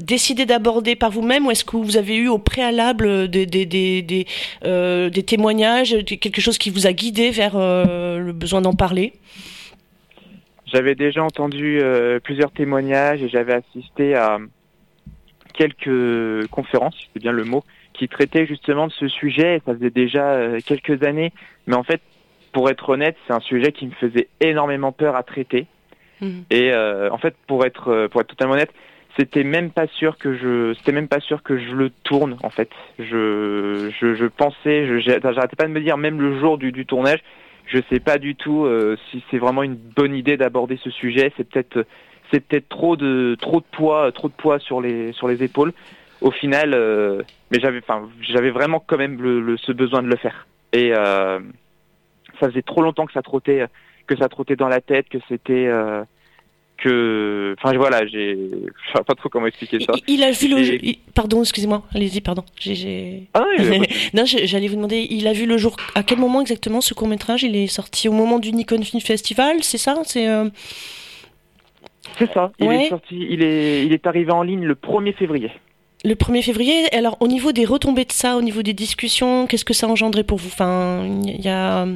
décidé 0.00 0.46
d'aborder 0.46 0.96
par 0.96 1.10
vous-même 1.10 1.46
ou 1.46 1.50
est-ce 1.50 1.66
que 1.66 1.76
vous 1.76 1.98
avez 1.98 2.16
eu 2.16 2.28
au 2.28 2.38
préalable 2.38 3.28
des 3.28 3.44
des 3.44 3.66
des 3.66 4.02
des, 4.02 5.22
témoignages, 5.22 5.96
quelque 6.04 6.40
chose 6.40 6.56
qui 6.56 6.70
vous 6.70 6.86
a 6.86 6.92
guidé 6.92 7.30
vers 7.30 7.58
le 7.58 8.32
besoin 8.32 8.62
d'en 8.62 8.72
parler? 8.72 9.12
J'avais 10.66 10.94
déjà 10.94 11.22
entendu 11.22 11.82
plusieurs 12.24 12.52
témoignages 12.52 13.22
et 13.22 13.28
j'avais 13.28 13.52
assisté 13.54 14.14
à 14.14 14.38
quelques 15.52 16.46
conférences, 16.48 16.96
c'est 17.12 17.20
bien 17.20 17.32
le 17.32 17.44
mot, 17.44 17.62
qui 17.92 18.08
traitaient 18.08 18.46
justement 18.46 18.86
de 18.86 18.92
ce 18.92 19.08
sujet. 19.08 19.60
Ça 19.66 19.74
faisait 19.74 19.90
déjà 19.90 20.38
quelques 20.64 21.02
années, 21.02 21.32
mais 21.66 21.76
en 21.76 21.82
fait 21.82 22.00
pour 22.52 22.68
être 22.70 22.90
honnête, 22.90 23.16
c'est 23.26 23.32
un 23.32 23.40
sujet 23.40 23.72
qui 23.72 23.86
me 23.86 23.92
faisait 23.92 24.28
énormément 24.40 24.92
peur 24.92 25.16
à 25.16 25.22
traiter. 25.22 25.66
Mhm. 26.20 26.44
Et 26.50 26.72
euh, 26.72 27.10
en 27.10 27.18
fait, 27.18 27.34
pour 27.46 27.64
être 27.64 27.88
euh, 27.88 28.08
pour 28.08 28.20
être 28.20 28.28
totalement 28.28 28.54
honnête, 28.54 28.72
c'était 29.18 29.44
même 29.44 29.70
pas 29.70 29.86
sûr 29.88 30.16
que 30.18 30.34
je 30.34 30.74
c'était 30.74 30.92
même 30.92 31.08
pas 31.08 31.20
sûr 31.20 31.42
que 31.42 31.58
je 31.58 31.72
le 31.72 31.90
tourne 32.04 32.36
en 32.42 32.50
fait. 32.50 32.70
Je 32.98 33.90
je, 34.00 34.14
je 34.14 34.26
pensais, 34.26 34.86
je 34.86 34.98
j'arrêtais 34.98 35.56
pas 35.56 35.66
de 35.66 35.72
me 35.72 35.80
dire 35.80 35.98
même 35.98 36.20
le 36.20 36.38
jour 36.38 36.58
du, 36.58 36.72
du 36.72 36.86
tournage, 36.86 37.20
je 37.66 37.78
sais 37.90 38.00
pas 38.00 38.18
du 38.18 38.36
tout 38.36 38.64
euh, 38.64 38.96
si 39.10 39.22
c'est 39.30 39.38
vraiment 39.38 39.62
une 39.62 39.74
bonne 39.76 40.14
idée 40.14 40.36
d'aborder 40.36 40.78
ce 40.82 40.90
sujet. 40.90 41.32
C'est 41.36 41.48
peut-être 41.48 41.84
c'est 42.30 42.40
peut-être 42.40 42.68
trop 42.68 42.96
de 42.96 43.36
trop 43.40 43.60
de 43.60 43.66
poids 43.72 44.12
trop 44.12 44.28
de 44.28 44.34
poids 44.34 44.58
sur 44.58 44.80
les 44.80 45.12
sur 45.12 45.26
les 45.26 45.42
épaules. 45.42 45.72
Au 46.20 46.30
final, 46.30 46.70
mais 47.50 47.58
j'avais 47.58 47.78
enfin 47.78 48.08
j'avais 48.20 48.50
vraiment 48.50 48.78
quand 48.78 48.96
même 48.96 49.20
le, 49.20 49.56
ce 49.56 49.72
besoin 49.72 50.02
de 50.02 50.06
le 50.06 50.14
faire. 50.14 50.46
Et 50.72 50.92
ça 52.40 52.48
faisait 52.48 52.62
trop 52.62 52.82
longtemps 52.82 53.06
que 53.06 53.12
ça 53.12 53.22
trottait, 53.22 53.66
que 54.06 54.16
ça 54.16 54.28
trottait 54.28 54.56
dans 54.56 54.68
la 54.68 54.80
tête, 54.80 55.08
que 55.08 55.18
c'était 55.28 55.66
euh, 55.66 56.04
que, 56.82 57.54
enfin 57.58 57.76
voilà, 57.76 58.06
j'ai, 58.06 58.34
je 58.34 58.98
sais 58.98 59.04
pas 59.04 59.14
trop 59.14 59.28
comment 59.28 59.46
expliquer 59.46 59.80
ça. 59.80 59.92
Il, 60.08 60.22
a 60.22 60.32
vu 60.32 60.48
le, 60.48 60.94
pardon, 61.14 61.40
excusez-moi, 61.40 61.82
allez-y, 61.94 62.20
pardon. 62.20 62.44
Ah 63.34 63.44
non, 64.14 64.24
j'allais 64.24 64.68
vous 64.68 64.76
demander, 64.76 65.06
il 65.10 65.26
a 65.28 65.32
vu 65.32 65.46
le 65.46 65.56
jour. 65.56 65.76
À 65.94 66.02
quel 66.02 66.18
moment 66.18 66.40
exactement 66.40 66.80
ce 66.80 66.94
court 66.94 67.08
métrage 67.08 67.44
Il 67.44 67.56
est 67.56 67.68
sorti? 67.68 68.08
Au 68.08 68.12
moment 68.12 68.38
du 68.38 68.52
Nikon 68.52 68.82
Film 68.82 69.00
Festival, 69.00 69.62
c'est 69.62 69.78
ça? 69.78 70.00
C'est. 70.04 70.28
Euh, 70.28 70.48
c'est 72.18 72.30
ça. 72.32 72.52
Il 72.58 72.70
est 72.70 72.88
sorti. 72.88 73.26
Il 73.30 73.42
est, 73.42 73.86
il 73.86 73.92
est 73.92 74.06
arrivé 74.06 74.32
en 74.32 74.42
ligne 74.42 74.64
le 74.64 74.74
1er 74.74 75.14
février. 75.14 75.50
Le 76.04 76.14
1er 76.14 76.42
février. 76.42 76.92
Alors, 76.94 77.16
au 77.20 77.28
niveau 77.28 77.52
des 77.52 77.64
retombées 77.64 78.04
de 78.04 78.12
ça, 78.12 78.36
au 78.36 78.42
niveau 78.42 78.62
des 78.62 78.72
discussions, 78.72 79.46
qu'est-ce 79.46 79.64
que 79.64 79.74
ça 79.74 79.86
a 79.86 79.90
engendré 79.90 80.24
pour 80.24 80.38
vous? 80.38 80.48
Enfin, 80.48 81.20
a. 81.44 81.86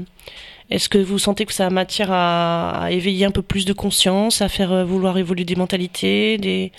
Est-ce 0.69 0.89
que 0.89 0.99
vous 0.99 1.19
sentez 1.19 1.47
que 1.47 1.53
ça 1.53 1.67
a 1.67 1.71
matière 1.71 2.09
à, 2.11 2.89
éveiller 2.91 3.25
un 3.25 3.31
peu 3.31 3.43
plus 3.43 3.65
de 3.65 3.73
conscience, 3.73 4.43
à 4.43 4.49
faire 4.49 4.73
euh, 4.73 4.85
vouloir 4.85 5.17
évoluer 5.17 5.45
des 5.45 5.55
mentalités, 5.55 6.73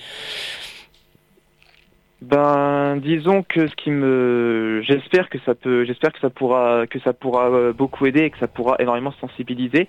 ben, 2.20 2.98
disons 2.98 3.44
que 3.44 3.68
ce 3.68 3.76
qui 3.76 3.92
me, 3.92 4.82
j'espère 4.82 5.30
que 5.30 5.38
ça 5.46 5.54
peut, 5.54 5.86
j'espère 5.86 6.12
que 6.12 6.20
ça 6.20 6.32
pourra, 6.32 6.88
que 6.88 7.00
ça 7.00 7.14
pourra 7.14 7.50
euh, 7.52 7.74
beaucoup 7.74 8.08
aider 8.08 8.24
et 8.24 8.30
que 8.32 8.40
ça 8.40 8.48
pourra 8.48 8.76
énormément 8.80 9.14
sensibiliser. 9.22 9.88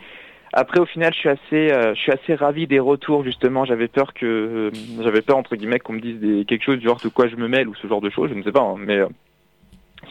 Après, 0.52 0.80
au 0.80 0.86
final, 0.86 1.12
je 1.12 1.18
suis 1.18 1.28
assez, 1.28 1.72
euh, 1.72 1.94
je 1.94 2.00
suis 2.00 2.12
assez 2.12 2.34
ravi 2.34 2.66
des 2.66 2.80
retours. 2.80 3.24
Justement, 3.24 3.64
j'avais 3.64 3.88
peur 3.88 4.14
que, 4.14 4.70
j'avais 5.00 5.22
peur 5.22 5.36
entre 5.36 5.56
guillemets 5.56 5.78
qu'on 5.78 5.92
me 5.94 6.00
dise 6.00 6.18
des, 6.20 6.44
quelque 6.44 6.64
chose 6.64 6.78
du 6.78 6.86
genre 6.86 7.00
de 7.02 7.08
quoi 7.08 7.28
je 7.28 7.36
me 7.36 7.48
mêle 7.48 7.68
ou 7.68 7.74
ce 7.74 7.86
genre 7.86 8.00
de 8.00 8.10
choses. 8.10 8.30
Je 8.30 8.34
ne 8.34 8.42
sais 8.42 8.52
pas, 8.52 8.62
hein, 8.62 8.76
mais 8.78 9.00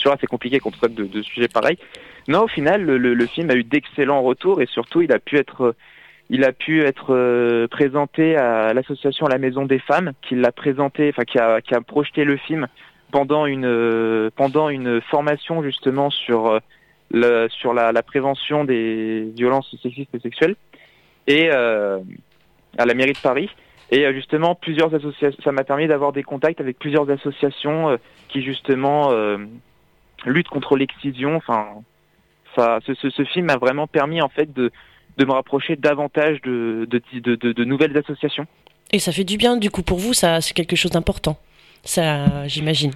c'est 0.02 0.10
assez 0.10 0.28
compliqué 0.28 0.60
qu'on 0.60 0.72
traite 0.72 0.94
de, 0.94 1.06
de 1.06 1.22
sujets 1.22 1.48
pareils. 1.48 1.78
Non, 2.28 2.44
au 2.44 2.48
final, 2.48 2.84
le, 2.84 3.26
film 3.26 3.50
a 3.50 3.56
eu 3.56 3.64
d'excellents 3.64 4.22
retours 4.22 4.62
et 4.62 4.66
surtout, 4.66 5.02
il 5.02 5.14
a 5.14 5.20
pu 5.20 5.38
être, 5.38 5.76
il 6.30 6.44
a 6.44 6.52
pu 6.52 6.82
être 6.82 7.16
euh, 7.16 7.68
présenté 7.68 8.36
à 8.36 8.74
l'association 8.74 9.28
La 9.28 9.38
Maison 9.38 9.66
des 9.66 9.80
Femmes, 9.80 10.12
qui 10.22 10.36
l'a 10.36 10.52
présenté, 10.52 11.10
enfin 11.10 11.24
qui 11.24 11.40
a, 11.40 11.62
qui 11.62 11.74
a 11.74 11.82
projeté 11.82 12.26
le 12.26 12.36
film 12.36 12.68
pendant 13.12 13.46
une 13.46 13.66
euh, 13.66 14.30
pendant 14.36 14.68
une 14.68 15.00
formation 15.00 15.64
justement 15.64 16.10
sur 16.10 16.48
euh, 16.48 16.60
le, 17.12 17.48
sur 17.50 17.74
la, 17.74 17.92
la, 17.92 18.04
prévention 18.04 18.64
des 18.64 19.32
violences 19.36 19.74
sexistes 19.82 20.14
et 20.14 20.20
sexuelles 20.20 20.56
et 21.28 21.50
à 21.50 22.86
la 22.86 22.94
mairie 22.94 23.14
de 23.14 23.20
Paris. 23.20 23.50
Et 23.92 24.12
justement, 24.14 24.56
plusieurs 24.56 24.94
associations, 24.94 25.42
ça 25.44 25.52
m'a 25.52 25.64
permis 25.64 25.88
d'avoir 25.88 26.12
des 26.12 26.24
contacts 26.24 26.60
avec 26.60 26.78
plusieurs 26.78 27.10
associations 27.10 27.98
qui 28.30 28.42
justement 28.44 29.12
luttent 30.26 30.50
contre 30.50 30.76
l'excision. 30.76 31.36
Enfin, 31.36 31.82
ce, 32.56 33.24
film 33.26 33.48
m'a 33.48 33.58
vraiment 33.58 33.88
permis 33.88 34.22
en 34.22 34.30
fait 34.30 34.54
de, 34.54 34.72
de 35.18 35.26
me 35.26 35.32
rapprocher 35.32 35.76
davantage 35.76 36.42
de, 36.42 36.88
de, 36.90 37.36
de, 37.36 37.64
nouvelles 37.64 37.98
associations. 37.98 38.46
Et 38.92 39.00
ça 39.00 39.12
fait 39.12 39.24
du 39.24 39.38
bien, 39.38 39.58
du 39.58 39.70
coup, 39.70 39.84
pour 39.84 40.00
vous, 40.00 40.14
ça, 40.14 40.42
c'est 40.42 40.54
quelque 40.54 40.76
chose 40.76 40.92
d'important. 40.92 41.38
Ça, 41.84 42.48
j'imagine. 42.48 42.92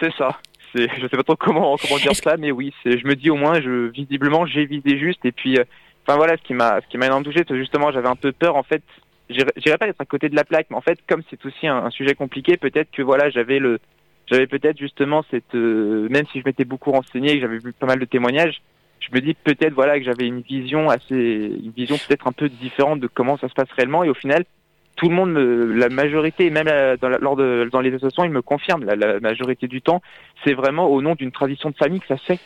C'est 0.00 0.12
ça. 0.16 0.38
C'est, 0.74 0.88
je 0.96 1.02
sais 1.02 1.16
pas 1.16 1.22
trop 1.22 1.36
comment, 1.36 1.76
comment 1.76 1.98
dire 1.98 2.14
ça, 2.14 2.36
mais 2.36 2.50
oui, 2.50 2.72
c'est, 2.82 2.98
je 2.98 3.06
me 3.06 3.14
dis 3.14 3.30
au 3.30 3.36
moins, 3.36 3.60
je, 3.60 3.88
visiblement, 3.88 4.46
j'ai 4.46 4.66
visé 4.66 4.98
juste. 4.98 5.24
Et 5.24 5.32
puis, 5.32 5.58
euh, 5.58 5.64
enfin 6.06 6.16
voilà, 6.16 6.36
ce 6.36 6.42
qui 6.42 6.54
m'a, 6.54 6.80
ce 6.80 6.86
qui 6.88 6.98
m'a 6.98 7.06
énormément 7.06 7.30
touché, 7.30 7.44
c'est 7.46 7.56
justement, 7.56 7.92
j'avais 7.92 8.08
un 8.08 8.16
peu 8.16 8.32
peur, 8.32 8.56
en 8.56 8.62
fait. 8.62 8.82
J'irais 9.30 9.76
pas 9.78 9.88
être 9.88 10.00
à 10.00 10.06
côté 10.06 10.30
de 10.30 10.36
la 10.36 10.44
plaque, 10.44 10.68
mais 10.70 10.76
en 10.76 10.80
fait, 10.80 10.98
comme 11.06 11.22
c'est 11.28 11.44
aussi 11.44 11.66
un, 11.66 11.90
sujet 11.90 12.14
compliqué, 12.14 12.56
peut-être 12.56 12.90
que 12.90 13.02
voilà, 13.02 13.28
j'avais 13.28 13.58
le, 13.58 13.78
j'avais 14.26 14.46
peut-être 14.46 14.78
justement 14.78 15.22
cette, 15.30 15.54
euh, 15.54 16.08
même 16.08 16.26
si 16.32 16.40
je 16.40 16.44
m'étais 16.46 16.64
beaucoup 16.64 16.92
renseigné, 16.92 17.32
et 17.32 17.34
que 17.34 17.42
j'avais 17.42 17.58
vu 17.58 17.74
pas 17.74 17.86
mal 17.86 17.98
de 17.98 18.06
témoignages, 18.06 18.62
je 19.00 19.14
me 19.14 19.20
dis 19.20 19.34
peut-être 19.34 19.74
voilà 19.74 19.98
que 19.98 20.04
j'avais 20.04 20.26
une 20.26 20.40
vision 20.40 20.88
assez, 20.88 21.14
une 21.14 21.72
vision 21.76 21.96
peut-être 21.96 22.26
un 22.26 22.32
peu 22.32 22.48
différente 22.48 23.00
de 23.00 23.06
comment 23.06 23.36
ça 23.36 23.48
se 23.48 23.54
passe 23.54 23.70
réellement. 23.76 24.02
Et 24.02 24.08
au 24.08 24.14
final, 24.14 24.44
tout 24.98 25.08
le 25.08 25.14
monde, 25.14 25.34
la 25.34 25.88
majorité, 25.88 26.50
même 26.50 26.68
dans, 27.00 27.08
lors 27.08 27.36
de, 27.36 27.68
dans 27.72 27.80
les 27.80 27.94
associations, 27.94 28.24
ils 28.24 28.30
me 28.30 28.42
confirment, 28.42 28.84
la, 28.84 29.20
majorité 29.20 29.68
du 29.68 29.80
temps, 29.80 30.02
c'est 30.44 30.54
vraiment 30.54 30.88
au 30.88 31.00
nom 31.00 31.14
d'une 31.14 31.32
tradition 31.32 31.70
de 31.70 31.76
famille 31.76 32.00
que 32.00 32.08
ça 32.08 32.16
se 32.16 32.24
fait. 32.24 32.40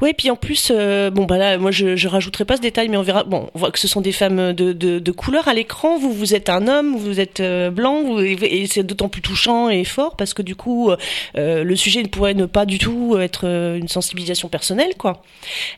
Oui, 0.00 0.12
puis 0.16 0.30
en 0.30 0.36
plus, 0.36 0.70
euh, 0.74 1.10
bon, 1.10 1.24
bah 1.24 1.36
là, 1.36 1.58
moi, 1.58 1.72
je, 1.72 1.96
je 1.96 2.08
rajouterai 2.08 2.44
pas 2.44 2.56
ce 2.56 2.62
détail, 2.62 2.88
mais 2.88 2.96
on 2.96 3.02
verra. 3.02 3.24
Bon, 3.24 3.50
on 3.54 3.58
voit 3.58 3.72
que 3.72 3.78
ce 3.80 3.88
sont 3.88 4.00
des 4.00 4.12
femmes 4.12 4.52
de, 4.52 4.72
de, 4.72 5.12
couleur 5.12 5.48
à 5.48 5.54
l'écran. 5.54 5.98
Vous, 5.98 6.12
vous 6.12 6.34
êtes 6.34 6.48
un 6.48 6.68
homme, 6.68 6.96
vous 6.96 7.18
êtes 7.18 7.40
euh, 7.40 7.70
blanc, 7.70 8.18
et, 8.20 8.66
c'est 8.68 8.84
d'autant 8.84 9.08
plus 9.08 9.22
touchant 9.22 9.68
et 9.68 9.84
fort 9.84 10.16
parce 10.16 10.32
que 10.32 10.42
du 10.42 10.54
coup, 10.54 10.90
euh, 11.36 11.64
le 11.64 11.76
sujet 11.76 12.02
ne 12.02 12.08
pourrait 12.08 12.34
ne 12.34 12.46
pas 12.46 12.66
du 12.66 12.78
tout 12.78 13.18
être 13.18 13.44
une 13.44 13.88
sensibilisation 13.88 14.48
personnelle, 14.48 14.94
quoi. 14.96 15.22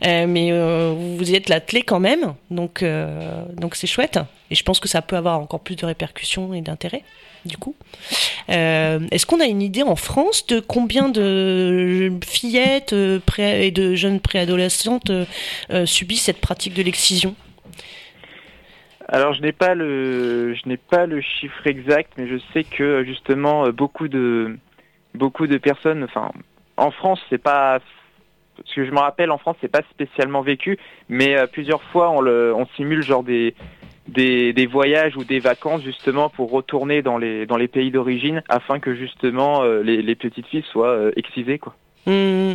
mais 0.02 0.52
vous 0.92 1.35
êtes 1.35 1.49
la 1.49 1.61
clé 1.61 1.82
quand 1.82 2.00
même, 2.00 2.35
donc 2.50 2.85
donc 3.56 3.76
c'est 3.76 3.87
chouette. 3.87 4.18
Et 4.50 4.55
je 4.55 4.62
pense 4.62 4.81
que 4.81 4.88
ça 4.88 5.03
peut 5.03 5.17
avoir 5.17 5.41
encore 5.41 5.61
plus 5.61 5.76
de 5.76 5.87
répercussions 5.87 6.55
et 6.55 6.61
d'intérêt 6.61 7.03
du 7.47 7.57
coup. 7.57 7.75
Euh, 8.50 9.00
est-ce 9.11 9.25
qu'on 9.25 9.41
a 9.41 9.47
une 9.47 9.62
idée 9.62 9.83
en 9.83 9.97
France 9.97 10.47
de 10.47 10.61
combien 10.61 11.09
de 11.09 12.11
fillettes 12.25 12.93
euh, 12.93 13.21
et 13.38 13.71
de 13.71 13.95
jeunes 13.95 14.21
préadolescentes 14.21 15.11
euh, 15.11 15.87
subissent 15.87 16.25
cette 16.25 16.41
pratique 16.41 16.75
de 16.75 16.83
l'excision? 16.83 17.35
Alors 19.09 19.33
je 19.35 19.41
n'ai 19.41 19.53
pas 19.53 19.75
le 19.75 20.55
je 20.55 20.69
n'ai 20.69 20.76
pas 20.76 21.07
le 21.07 21.21
chiffre 21.21 21.65
exact, 21.67 22.12
mais 22.19 22.26
je 22.26 22.38
sais 22.53 22.65
que 22.65 23.05
justement 23.05 23.69
beaucoup 23.69 24.09
de 24.09 24.59
beaucoup 25.15 25.47
de 25.47 25.59
personnes, 25.59 26.03
enfin 26.03 26.33
en 26.76 26.91
France 26.91 27.21
c'est 27.31 27.38
pas 27.38 27.79
ce 28.65 28.75
que 28.75 28.85
je 28.85 28.91
me 28.91 28.99
rappelle 28.99 29.31
en 29.31 29.38
France 29.38 29.57
c'est 29.61 29.71
pas 29.71 29.83
spécialement 29.93 30.43
vécu, 30.43 30.76
mais 31.09 31.37
plusieurs 31.53 31.85
fois 31.85 32.11
on 32.11 32.21
le 32.21 32.53
on 32.53 32.67
simule 32.75 33.05
genre 33.05 33.23
des 33.23 33.55
des, 34.08 34.52
des, 34.52 34.66
voyages 34.66 35.16
ou 35.16 35.25
des 35.25 35.40
vacances 35.40 35.82
justement 35.82 36.28
pour 36.28 36.50
retourner 36.50 37.02
dans 37.02 37.18
les 37.18 37.46
dans 37.46 37.56
les 37.56 37.68
pays 37.68 37.90
d'origine 37.90 38.42
afin 38.48 38.78
que 38.78 38.94
justement 38.94 39.62
euh, 39.62 39.82
les, 39.82 40.02
les, 40.02 40.14
petites 40.14 40.46
filles 40.46 40.64
soient 40.70 40.88
euh, 40.88 41.12
excisées 41.16 41.58
quoi. 41.58 41.75
Mmh. 42.06 42.54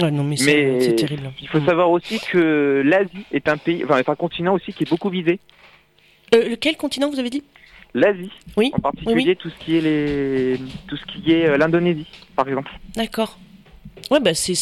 non 0.00 0.24
mais, 0.24 0.36
c'est 0.36 0.96
terrible. 0.96 1.30
Il 1.40 1.48
faut 1.48 1.60
savoir 1.60 1.90
aussi 1.90 2.18
que 2.18 2.82
l'Asie 2.84 3.24
est 3.32 3.48
un 3.48 3.56
pays, 3.56 3.84
enfin, 3.84 3.98
est 3.98 4.08
un 4.08 4.16
continent 4.16 4.54
aussi 4.54 4.72
qui 4.72 4.84
est 4.84 4.90
beaucoup 4.90 5.10
visé. 5.10 5.38
Euh, 6.34 6.50
lequel 6.50 6.76
continent 6.76 7.10
vous 7.10 7.20
avez 7.20 7.30
dit? 7.30 7.44
L'Asie. 7.94 8.32
Oui. 8.56 8.72
En 8.74 8.80
particulier 8.80 9.36
tout 9.36 9.50
ce 9.50 9.64
qui 9.64 9.76
est 9.76 9.80
les 9.80 10.58
tout 10.88 10.96
ce 10.96 11.04
qui 11.06 11.32
est 11.32 11.56
l'Indonésie 11.56 12.08
par 12.34 12.48
exemple. 12.48 12.72
D'accord. 12.96 13.38
Ouais, 14.10 14.20
bah 14.20 14.34
c'est 14.34 14.54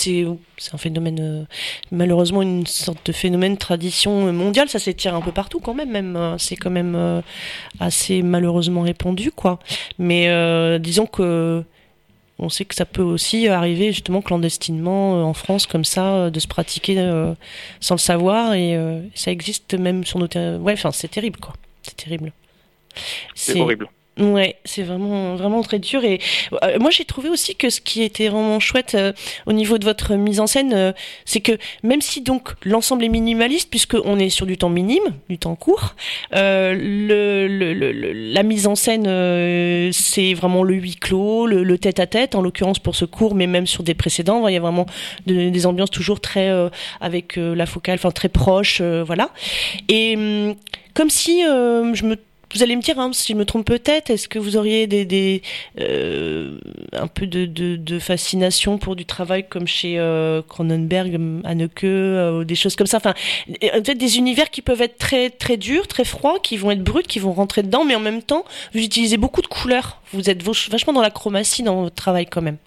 un 0.72 0.78
phénomène, 0.78 1.18
euh, 1.20 1.44
malheureusement, 1.90 2.42
une 2.42 2.66
sorte 2.66 3.04
de 3.06 3.12
phénomène 3.12 3.56
tradition 3.56 4.32
mondiale. 4.32 4.68
Ça 4.68 4.78
s'étire 4.78 5.14
un 5.14 5.20
peu 5.20 5.32
partout 5.32 5.58
quand 5.58 5.75
même. 5.75 5.90
même 5.90 6.16
euh, 6.16 6.38
c'est 6.38 6.56
quand 6.56 6.70
même 6.70 6.94
euh, 6.94 7.20
assez 7.80 8.22
malheureusement 8.22 8.82
répandu, 8.82 9.32
quoi. 9.32 9.58
Mais 9.99 10.28
disons 10.78 11.06
que 11.06 11.64
on 12.38 12.49
sait 12.49 12.64
que 12.64 12.75
ça 12.75 12.87
peut 12.87 13.02
aussi 13.02 13.46
arriver 13.49 13.92
justement 13.92 14.20
clandestinement 14.20 15.25
en 15.25 15.34
France 15.34 15.66
comme 15.66 15.84
ça, 15.84 16.30
de 16.30 16.40
se 16.40 16.49
pratiquer 16.49 16.96
sans 17.80 17.94
le 17.94 18.00
savoir. 18.00 18.54
Et 18.54 18.76
ça 19.14 19.30
existe 19.30 19.75
même 19.75 20.04
sur 20.04 20.18
nos 20.18 20.28
territoires. 20.28 20.62
Ouais, 20.62 20.72
enfin, 20.72 20.92
c'est 20.92 21.08
terrible, 21.08 21.38
quoi. 21.40 21.54
C'est 21.82 21.96
terrible. 21.96 22.32
C'est 23.34 23.61
horrible. 23.61 23.88
Ouais, 24.19 24.57
c'est 24.66 24.83
vraiment 24.83 25.37
vraiment 25.37 25.62
très 25.62 25.78
dur 25.78 26.04
et 26.04 26.21
euh, 26.62 26.78
moi 26.78 26.90
j'ai 26.90 27.07
trouvé 27.07 27.31
aussi 27.31 27.57
que 27.57 27.71
ce 27.71 27.81
qui 27.81 28.02
était 28.02 28.28
vraiment 28.28 28.61
chouette 28.61 28.95
euh, 28.95 29.14
au 29.47 29.54
niveau 29.54 29.78
de 29.78 29.87
votre 29.87 30.16
mise 30.16 30.38
en 30.38 30.47
scène, 30.47 30.75
euh, 30.75 30.92
c'est 31.25 31.40
que 31.40 31.52
même 31.83 32.02
si 32.02 32.21
donc 32.21 32.50
l'ensemble 32.62 33.04
est 33.04 33.09
minimaliste 33.09 33.71
puisque 33.71 33.97
on 34.04 34.19
est 34.19 34.28
sur 34.28 34.45
du 34.45 34.59
temps 34.59 34.69
minime, 34.69 35.14
du 35.31 35.38
temps 35.38 35.54
court, 35.54 35.95
la 36.31 36.75
mise 38.42 38.66
en 38.66 38.75
scène 38.75 39.04
c'est 39.92 40.35
vraiment 40.35 40.62
le 40.62 40.75
huis 40.75 40.97
clos, 40.97 41.47
le, 41.47 41.78
tête 41.78 41.99
à 41.99 42.07
tête 42.07 42.35
en 42.35 42.42
l'occurrence 42.42 42.81
pour 42.81 42.95
ce 42.95 43.07
cours, 43.07 43.35
mais 43.35 43.47
même 43.47 43.66
sur 43.66 43.83
des 43.83 43.95
précédents, 43.95 44.47
il 44.47 44.52
y 44.52 44.59
a 44.59 44.61
vraiment 44.61 44.85
des 45.26 45.66
ambiances 45.66 45.90
toujours 45.90 46.21
très 46.21 46.50
avec 47.00 47.37
la 47.37 47.64
focale, 47.64 47.95
enfin 47.95 48.11
très 48.11 48.28
proche, 48.28 48.83
voilà. 48.83 49.31
Et 49.88 50.16
hum, 50.16 50.54
comme 50.92 51.09
si 51.09 51.40
je 51.40 52.04
me 52.04 52.19
vous 52.54 52.62
allez 52.62 52.76
me 52.76 52.82
dire, 52.82 52.99
hein, 52.99 53.11
si 53.12 53.32
je 53.32 53.38
me 53.38 53.44
trompe 53.44 53.66
peut-être, 53.66 54.11
est-ce 54.11 54.28
que 54.28 54.38
vous 54.38 54.56
auriez 54.56 54.87
des, 54.87 55.04
des 55.04 55.42
euh, 55.80 56.59
un 56.92 57.06
peu 57.06 57.26
de, 57.26 57.47
de, 57.47 57.76
de, 57.76 57.99
fascination 57.99 58.78
pour 58.78 58.97
du 58.97 59.04
travail 59.04 59.47
comme 59.49 59.66
chez 59.66 59.99
euh, 59.99 60.42
Cronenberg, 60.42 61.18
Haneke, 61.44 61.85
euh, 61.85 62.44
des 62.44 62.54
choses 62.54 62.76
comme 62.76 62.87
ça? 62.87 62.99
Enfin, 62.99 63.14
peut-être 63.61 63.99
des 63.99 64.18
univers 64.18 64.50
qui 64.50 64.62
peuvent 64.62 64.82
être 64.82 64.99
très 64.99 65.30
très 65.30 65.56
durs, 65.56 65.87
très 65.87 66.04
froids, 66.04 66.38
qui 66.42 66.56
vont 66.56 66.71
être 66.71 66.82
bruts, 66.82 67.02
qui 67.02 67.18
vont 67.18 67.32
rentrer 67.32 67.62
dedans, 67.62 67.85
mais 67.85 67.94
en 67.94 68.00
même 68.00 68.23
temps, 68.23 68.44
vous 68.75 68.80
utilisez 68.80 69.16
beaucoup 69.16 69.42
de 69.42 69.47
couleurs. 69.47 70.00
Vous 70.12 70.28
êtes 70.28 70.42
vachement 70.42 70.92
dans 70.92 71.00
la 71.00 71.11
chromatie 71.11 71.62
dans 71.62 71.82
votre 71.82 71.94
travail 71.94 72.26
quand 72.26 72.42
même. 72.42 72.59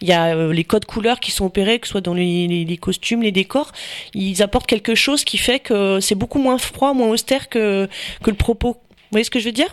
Il 0.00 0.08
y 0.08 0.12
a 0.12 0.34
euh, 0.34 0.52
les 0.52 0.64
codes 0.64 0.86
couleurs 0.86 1.20
qui 1.20 1.30
sont 1.30 1.44
opérés, 1.44 1.78
que 1.78 1.86
ce 1.86 1.92
soit 1.92 2.00
dans 2.00 2.14
les, 2.14 2.46
les, 2.48 2.64
les, 2.64 2.76
costumes, 2.76 3.22
les 3.22 3.32
décors. 3.32 3.72
Ils 4.14 4.42
apportent 4.42 4.66
quelque 4.66 4.94
chose 4.94 5.24
qui 5.24 5.36
fait 5.36 5.60
que 5.60 6.00
c'est 6.00 6.14
beaucoup 6.14 6.38
moins 6.38 6.58
froid, 6.58 6.94
moins 6.94 7.08
austère 7.08 7.48
que, 7.48 7.88
que 8.22 8.30
le 8.30 8.36
propos. 8.36 8.76
Vous 9.10 9.16
voyez 9.16 9.24
ce 9.24 9.30
que 9.32 9.40
je 9.40 9.46
veux 9.46 9.52
dire? 9.52 9.66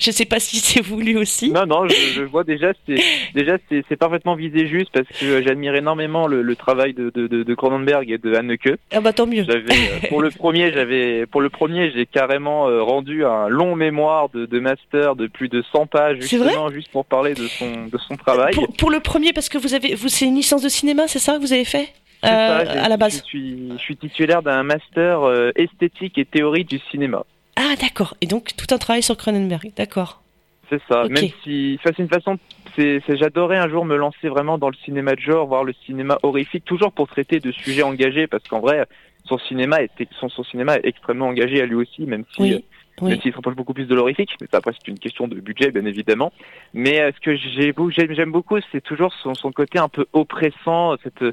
Je 0.00 0.10
ne 0.10 0.12
sais 0.12 0.24
pas 0.24 0.40
si 0.40 0.56
c'est 0.56 0.80
voulu 0.80 1.16
aussi. 1.16 1.52
Non, 1.52 1.66
non, 1.66 1.86
je, 1.86 2.22
vois 2.22 2.42
déjà, 2.42 2.72
c'est 2.84 3.00
déjà 3.32 3.58
c'est 3.68 3.96
parfaitement 3.96 4.34
visé 4.34 4.66
juste 4.66 4.90
parce 4.92 5.06
que 5.06 5.40
j'admire 5.40 5.76
énormément 5.76 6.26
le, 6.26 6.56
travail 6.56 6.94
de, 6.94 7.10
de, 7.14 7.28
de, 7.28 7.54
Cronenberg 7.54 8.10
et 8.10 8.18
de 8.18 8.34
Hanneke. 8.34 8.70
Ah 8.90 9.00
bah 9.00 9.12
tant 9.12 9.28
mieux. 9.28 9.44
Euh, 9.48 9.62
pour 10.08 10.20
le 10.20 10.30
premier, 10.30 10.72
j'avais 10.72 11.26
pour 11.26 11.42
le 11.42 11.48
premier, 11.48 11.92
j'ai 11.92 12.06
carrément 12.06 12.68
euh, 12.68 12.82
rendu 12.82 13.24
un 13.24 13.48
long 13.48 13.76
mémoire 13.76 14.30
de, 14.30 14.46
de 14.46 14.58
master 14.58 15.14
de 15.14 15.28
plus 15.28 15.48
de 15.48 15.62
100 15.70 15.86
pages 15.86 16.18
justement 16.20 16.72
juste 16.72 16.90
pour 16.90 17.04
parler 17.04 17.34
de 17.34 17.46
son 17.46 17.86
de 17.86 17.98
son 17.98 18.16
travail. 18.16 18.52
Pour, 18.52 18.66
pour 18.72 18.90
le 18.90 18.98
premier, 18.98 19.32
parce 19.32 19.48
que 19.48 19.58
vous 19.58 19.74
avez, 19.74 19.94
vous 19.94 20.08
c'est 20.08 20.26
une 20.26 20.34
licence 20.34 20.62
de 20.62 20.68
cinéma, 20.68 21.06
c'est 21.06 21.20
ça 21.20 21.36
que 21.36 21.40
vous 21.40 21.52
avez 21.52 21.64
fait? 21.64 21.88
Euh, 22.24 22.28
à 22.28 22.88
la 22.88 22.96
base. 22.96 23.18
Je 23.18 23.24
suis, 23.24 23.72
je 23.76 23.78
suis 23.78 23.96
titulaire 23.96 24.42
d'un 24.42 24.64
master 24.64 25.20
esthétique 25.54 26.18
et 26.18 26.24
théorie 26.24 26.64
du 26.64 26.80
cinéma. 26.90 27.24
Ah, 27.56 27.74
d'accord. 27.80 28.16
Et 28.20 28.26
donc, 28.26 28.56
tout 28.56 28.72
un 28.74 28.78
travail 28.78 29.02
sur 29.02 29.16
Cronenberg. 29.16 29.72
D'accord. 29.76 30.22
C'est 30.70 30.80
ça. 30.88 31.04
Même 31.08 31.28
si, 31.42 31.78
c'est 31.84 31.98
une 31.98 32.08
façon, 32.08 32.38
c'est, 32.74 33.00
j'adorais 33.08 33.58
un 33.58 33.68
jour 33.68 33.84
me 33.84 33.96
lancer 33.96 34.28
vraiment 34.28 34.58
dans 34.58 34.70
le 34.70 34.76
cinéma 34.84 35.14
de 35.14 35.20
genre, 35.20 35.46
voir 35.46 35.64
le 35.64 35.74
cinéma 35.84 36.18
horrifique, 36.22 36.64
toujours 36.64 36.92
pour 36.92 37.06
traiter 37.08 37.38
de 37.38 37.52
sujets 37.52 37.82
engagés, 37.82 38.26
parce 38.26 38.44
qu'en 38.44 38.60
vrai, 38.60 38.86
son 39.26 39.38
cinéma 39.38 39.82
est, 39.82 39.90
son, 40.18 40.28
son 40.28 40.44
cinéma 40.44 40.76
est 40.76 40.86
extrêmement 40.86 41.28
engagé 41.28 41.60
à 41.60 41.66
lui 41.66 41.76
aussi, 41.76 42.02
même 42.02 42.24
si. 42.34 42.42
Oui. 42.42 42.64
Même 43.02 43.20
s'il 43.20 43.32
se 43.32 43.36
rapproche 43.36 43.56
beaucoup 43.56 43.74
plus 43.74 43.86
de 43.86 43.94
l'horrifique, 43.96 44.36
mais 44.40 44.46
ça, 44.48 44.58
après 44.58 44.70
c'est 44.72 44.86
une 44.86 45.00
question 45.00 45.26
de 45.26 45.34
budget 45.40 45.72
bien 45.72 45.84
évidemment. 45.84 46.32
Mais 46.74 47.00
euh, 47.00 47.10
ce 47.12 47.20
que 47.20 47.34
j'aime 47.34 48.30
beaucoup, 48.30 48.56
c'est 48.70 48.80
toujours 48.80 49.12
son, 49.20 49.34
son, 49.34 49.50
côté 49.50 49.80
un 49.80 49.88
peu 49.88 50.06
oppressant, 50.12 50.94
cette, 51.02 51.24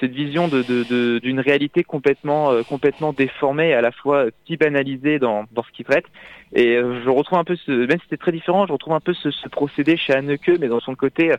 cette 0.00 0.12
vision 0.12 0.48
de, 0.48 0.62
de, 0.62 1.18
d'une 1.18 1.40
réalité 1.40 1.84
complètement, 1.84 2.50
euh, 2.50 2.62
complètement 2.62 3.12
déformée, 3.12 3.74
à 3.74 3.80
la 3.80 3.92
fois 3.92 4.26
si 4.46 4.56
banalisée 4.56 5.18
dans, 5.18 5.44
dans 5.52 5.62
ce 5.62 5.70
qu'il 5.72 5.84
traite. 5.84 6.06
Et 6.52 6.76
euh, 6.76 7.02
je 7.04 7.10
retrouve 7.10 7.38
un 7.38 7.44
peu, 7.44 7.56
ce, 7.56 7.70
même 7.70 7.98
si 7.98 8.04
c'était 8.04 8.16
très 8.16 8.32
différent, 8.32 8.66
je 8.66 8.72
retrouve 8.72 8.94
un 8.94 9.00
peu 9.00 9.14
ce, 9.14 9.30
ce 9.30 9.48
procédé 9.48 9.96
chez 9.96 10.12
Anneke, 10.12 10.50
mais 10.60 10.68
dans 10.68 10.80
son 10.80 10.94
côté, 10.94 11.32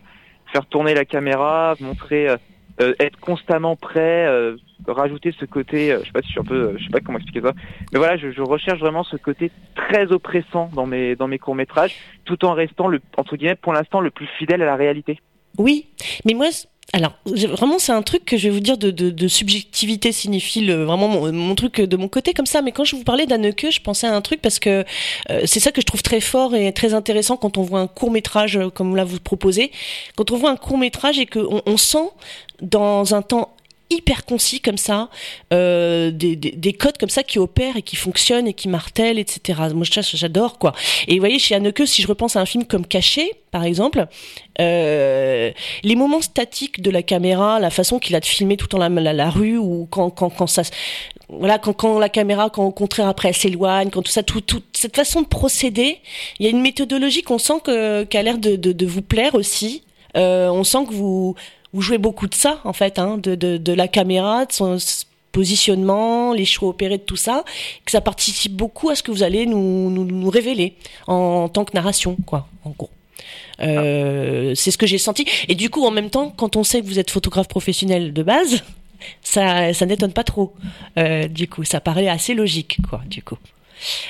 faire 0.51 0.65
tourner 0.65 0.93
la 0.93 1.05
caméra, 1.05 1.75
montrer 1.79 2.35
euh, 2.81 2.93
être 3.00 3.17
constamment 3.21 3.77
prêt, 3.77 4.25
euh, 4.27 4.57
rajouter 4.85 5.33
ce 5.39 5.45
côté, 5.45 5.93
euh, 5.93 6.00
je 6.01 6.07
sais 6.07 6.12
pas 6.12 6.21
si 6.21 6.27
je 6.27 6.31
suis 6.31 6.41
un 6.41 6.43
peu, 6.43 6.75
je 6.77 6.83
sais 6.83 6.89
pas 6.89 7.00
comment 7.00 7.19
expliquer 7.19 7.39
ça, 7.39 7.53
mais 7.93 8.00
voilà, 8.00 8.17
je, 8.17 8.31
je, 8.31 8.41
recherche 8.41 8.79
vraiment 8.79 9.05
ce 9.05 9.15
côté 9.15 9.50
très 9.75 10.12
oppressant 10.12 10.69
dans 10.74 10.85
mes 10.85 11.15
dans 11.15 11.29
mes 11.29 11.39
courts 11.39 11.55
métrages, 11.55 11.95
tout 12.25 12.43
en 12.43 12.51
restant 12.51 12.89
le 12.89 13.00
entre 13.15 13.38
guillemets 13.38 13.55
pour 13.55 13.71
l'instant 13.71 14.01
le 14.01 14.12
plus 14.12 14.27
fidèle 14.38 14.62
à 14.62 14.65
la 14.65 14.75
réalité. 14.75 15.21
Oui, 15.57 15.88
mais 16.25 16.33
moi 16.33 16.47
alors, 16.94 17.13
vraiment, 17.25 17.77
c'est 17.80 17.92
un 17.92 18.04
truc 18.04 18.24
que 18.25 18.38
je 18.38 18.48
vais 18.48 18.54
vous 18.54 18.62
dire 18.62 18.77
de, 18.77 18.89
de, 18.92 19.27
subjectivité 19.27 20.12
cinéphile, 20.12 20.70
euh, 20.72 20.86
vraiment 20.86 21.08
mon, 21.10 21.56
truc 21.56 21.82
de 21.82 21.98
mon 21.98 22.08
côté 22.08 22.34
comme 22.34 22.46
ça. 22.46 22.62
Mais 22.62 22.72
quand 22.72 22.86
je 22.86 22.96
vous 22.96 23.04
parlais 23.04 23.25
d'Anneke, 23.25 23.68
je 23.70 23.82
pensais 23.82 24.08
à 24.08 24.15
un 24.15 24.22
truc 24.22 24.42
parce 24.42 24.60
que 24.60 24.86
euh, 25.30 25.42
c'est 25.46 25.60
ça 25.60 25.72
que 25.72 25.82
je 25.82 25.86
trouve 25.86 26.04
très 26.04 26.22
fort 26.22 26.56
et 26.56 26.72
très 26.72 26.94
intéressant 26.94 27.38
quand 27.38 27.58
on 27.58 27.63
voit 27.63 27.80
un 27.80 27.88
court 27.88 28.12
métrage 28.12 28.58
euh, 28.58 28.70
comme 28.70 28.96
là 28.96 29.04
vous 29.04 29.20
proposez. 29.20 29.72
Quand 30.15 30.32
on 30.32 30.38
voit 30.38 30.51
un 30.51 30.56
court 30.56 30.77
métrage 30.77 31.20
et 31.20 31.25
qu'on 31.25 31.62
on 31.65 31.77
sent 31.77 32.10
dans 32.62 33.13
un 33.13 33.22
temps 33.22 33.56
hyper 33.89 34.25
concis 34.25 34.60
comme 34.60 34.77
ça, 34.77 35.10
euh, 35.54 36.12
des, 36.12 36.36
des, 36.36 36.51
des, 36.51 36.74
codes 36.74 36.98
comme 36.98 37.10
ça 37.10 37.24
qui 37.24 37.39
opèrent 37.39 37.77
et 37.77 37.82
qui 37.82 37.96
fonctionnent 37.96 38.48
et 38.48 38.54
qui 38.54 38.68
martèlent, 38.68 39.20
etc. 39.20 39.60
Moi, 39.74 39.86
j'adore 39.86 40.58
quoi. 40.58 40.74
Et 41.08 41.13
vous 41.15 41.20
voyez, 41.20 41.39
chez 41.39 41.56
Anneke, 41.56 41.88
si 41.88 42.01
je 42.01 42.08
repense 42.08 42.36
à 42.36 42.42
un 42.42 42.46
film 42.46 42.65
comme 42.65 42.86
Caché, 42.86 43.32
par 43.51 43.63
exemple, 43.63 44.08
euh, 44.60 45.51
les 45.84 45.96
moments 45.96 46.22
statiques 46.22 46.82
de 46.82 46.92
la 46.92 47.04
caméra, 47.04 47.60
la 47.60 47.70
façon 47.70 48.00
qu'il 48.00 48.15
a 48.15 48.20
de 48.20 48.25
filmer 48.25 48.58
tout 48.58 48.74
en 48.75 48.80
la, 48.80 48.89
la, 48.89 49.30
rue 49.30 49.58
ou 49.58 49.88
quand, 49.89 50.10
quand, 50.10 50.30
quand 50.30 50.48
ça 50.48 50.63
voilà 51.30 51.58
quand, 51.58 51.74
quand 51.74 51.98
la 51.98 52.10
caméra 52.10 52.50
quand 52.50 52.65
au 52.65 52.72
contraire 52.72 53.08
après 53.08 53.30
elle 53.30 53.36
s'éloigne 53.36 53.89
quand 53.89 54.01
tout 54.01 54.12
ça 54.12 54.24
tout, 54.24 54.42
toute 54.42 54.65
cette 54.74 54.96
façon 54.96 55.22
de 55.22 55.27
procéder 55.27 56.00
il 56.39 56.46
y 56.46 56.48
a 56.48 56.51
une 56.51 56.62
méthodologie 56.62 57.24
qu'on 57.24 57.39
sent 57.39 57.62
que 57.63 58.06
a 58.15 58.22
l'air 58.22 58.38
de, 58.38 58.56
de, 58.56 58.74
de, 58.74 58.86
vous 58.86 59.01
plaire 59.01 59.34
aussi 59.34 59.84
euh, 60.18 60.50
on 60.50 60.63
sent 60.63 60.86
que 60.88 60.94
vous 60.94 61.36
vous 61.74 61.81
jouez 61.81 61.98
beaucoup 61.98 62.27
de 62.27 62.36
ça 62.36 62.60
en 62.63 62.74
fait, 62.74 63.00
hein, 63.00 63.17
de, 63.17 63.36
de, 63.36 63.74
la 63.74 63.88
caméra, 63.88 64.45
de 64.45 64.51
son 64.51 64.77
positionnement, 65.31 66.34
les 66.34 66.45
choix 66.45 66.69
opérés 66.69 66.98
de 66.98 67.03
tout 67.03 67.17
ça, 67.17 67.43
que 67.84 67.91
ça 67.91 68.00
participe 68.00 68.53
beaucoup 68.53 68.89
à 68.89 68.95
ce 68.95 69.03
que 69.03 69.12
vous 69.12 69.22
allez 69.22 69.45
nous, 69.45 69.89
nous, 69.89 70.05
nous 70.05 70.29
révéler 70.29 70.75
en, 71.07 71.50
tant 71.50 71.65
que 71.65 71.74
narration, 71.74 72.15
quoi, 72.25 72.48
en 72.63 72.69
gros. 72.69 72.89
Euh, 73.62 74.53
c'est 74.55 74.72
ce 74.72 74.77
que 74.77 74.88
j'ai 74.88 74.98
senti. 74.98 75.25
Et 75.50 75.55
du 75.55 75.69
coup, 75.69 75.86
en 75.86 75.91
même 75.91 76.10
temps, 76.10 76.34
quand 76.36 76.55
on 76.55 76.63
sait 76.63 76.81
que 76.81 76.86
vous 76.86 77.00
êtes 77.00 77.12
photographe 77.12 77.48
professionnel 77.48 78.13
de 78.13 78.24
base, 78.24 78.63
ça, 79.22 79.74
ça 79.74 79.86
n'étonne 79.86 80.13
pas 80.13 80.24
trop. 80.24 80.53
Euh, 80.98 81.27
du 81.27 81.48
coup, 81.48 81.63
ça 81.63 81.81
paraît 81.81 82.07
assez 82.07 82.34
logique, 82.34 82.77
quoi. 82.89 83.01
Du 83.05 83.22
coup. 83.22 83.38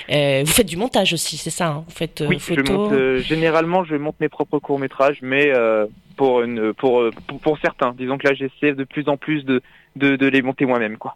Euh, 0.10 0.44
vous 0.46 0.52
faites 0.52 0.68
du 0.68 0.78
montage 0.78 1.14
aussi, 1.14 1.38
c'est 1.38 1.50
ça 1.50 1.68
hein 1.68 1.84
Vous 1.88 1.94
faites 1.94 2.22
euh, 2.22 2.28
oui, 2.28 2.38
Je 2.40 2.72
monte, 2.72 2.92
euh, 2.92 3.20
généralement, 3.20 3.84
je 3.84 3.96
monte 3.96 4.20
mes 4.20 4.30
propres 4.30 4.60
courts 4.60 4.80
métrages, 4.80 5.20
mais 5.22 5.52
euh, 5.54 5.86
pour, 6.16 6.42
une, 6.42 6.74
pour, 6.74 7.04
pour, 7.28 7.40
pour 7.40 7.60
certains, 7.60 7.94
disons 7.98 8.18
que 8.18 8.28
là, 8.28 8.34
j'essaie 8.34 8.74
de 8.74 8.84
plus 8.84 9.08
en 9.10 9.18
plus 9.18 9.44
de, 9.44 9.62
de, 9.96 10.16
de 10.16 10.28
les 10.28 10.42
monter 10.42 10.66
moi-même, 10.66 10.98
quoi. 10.98 11.16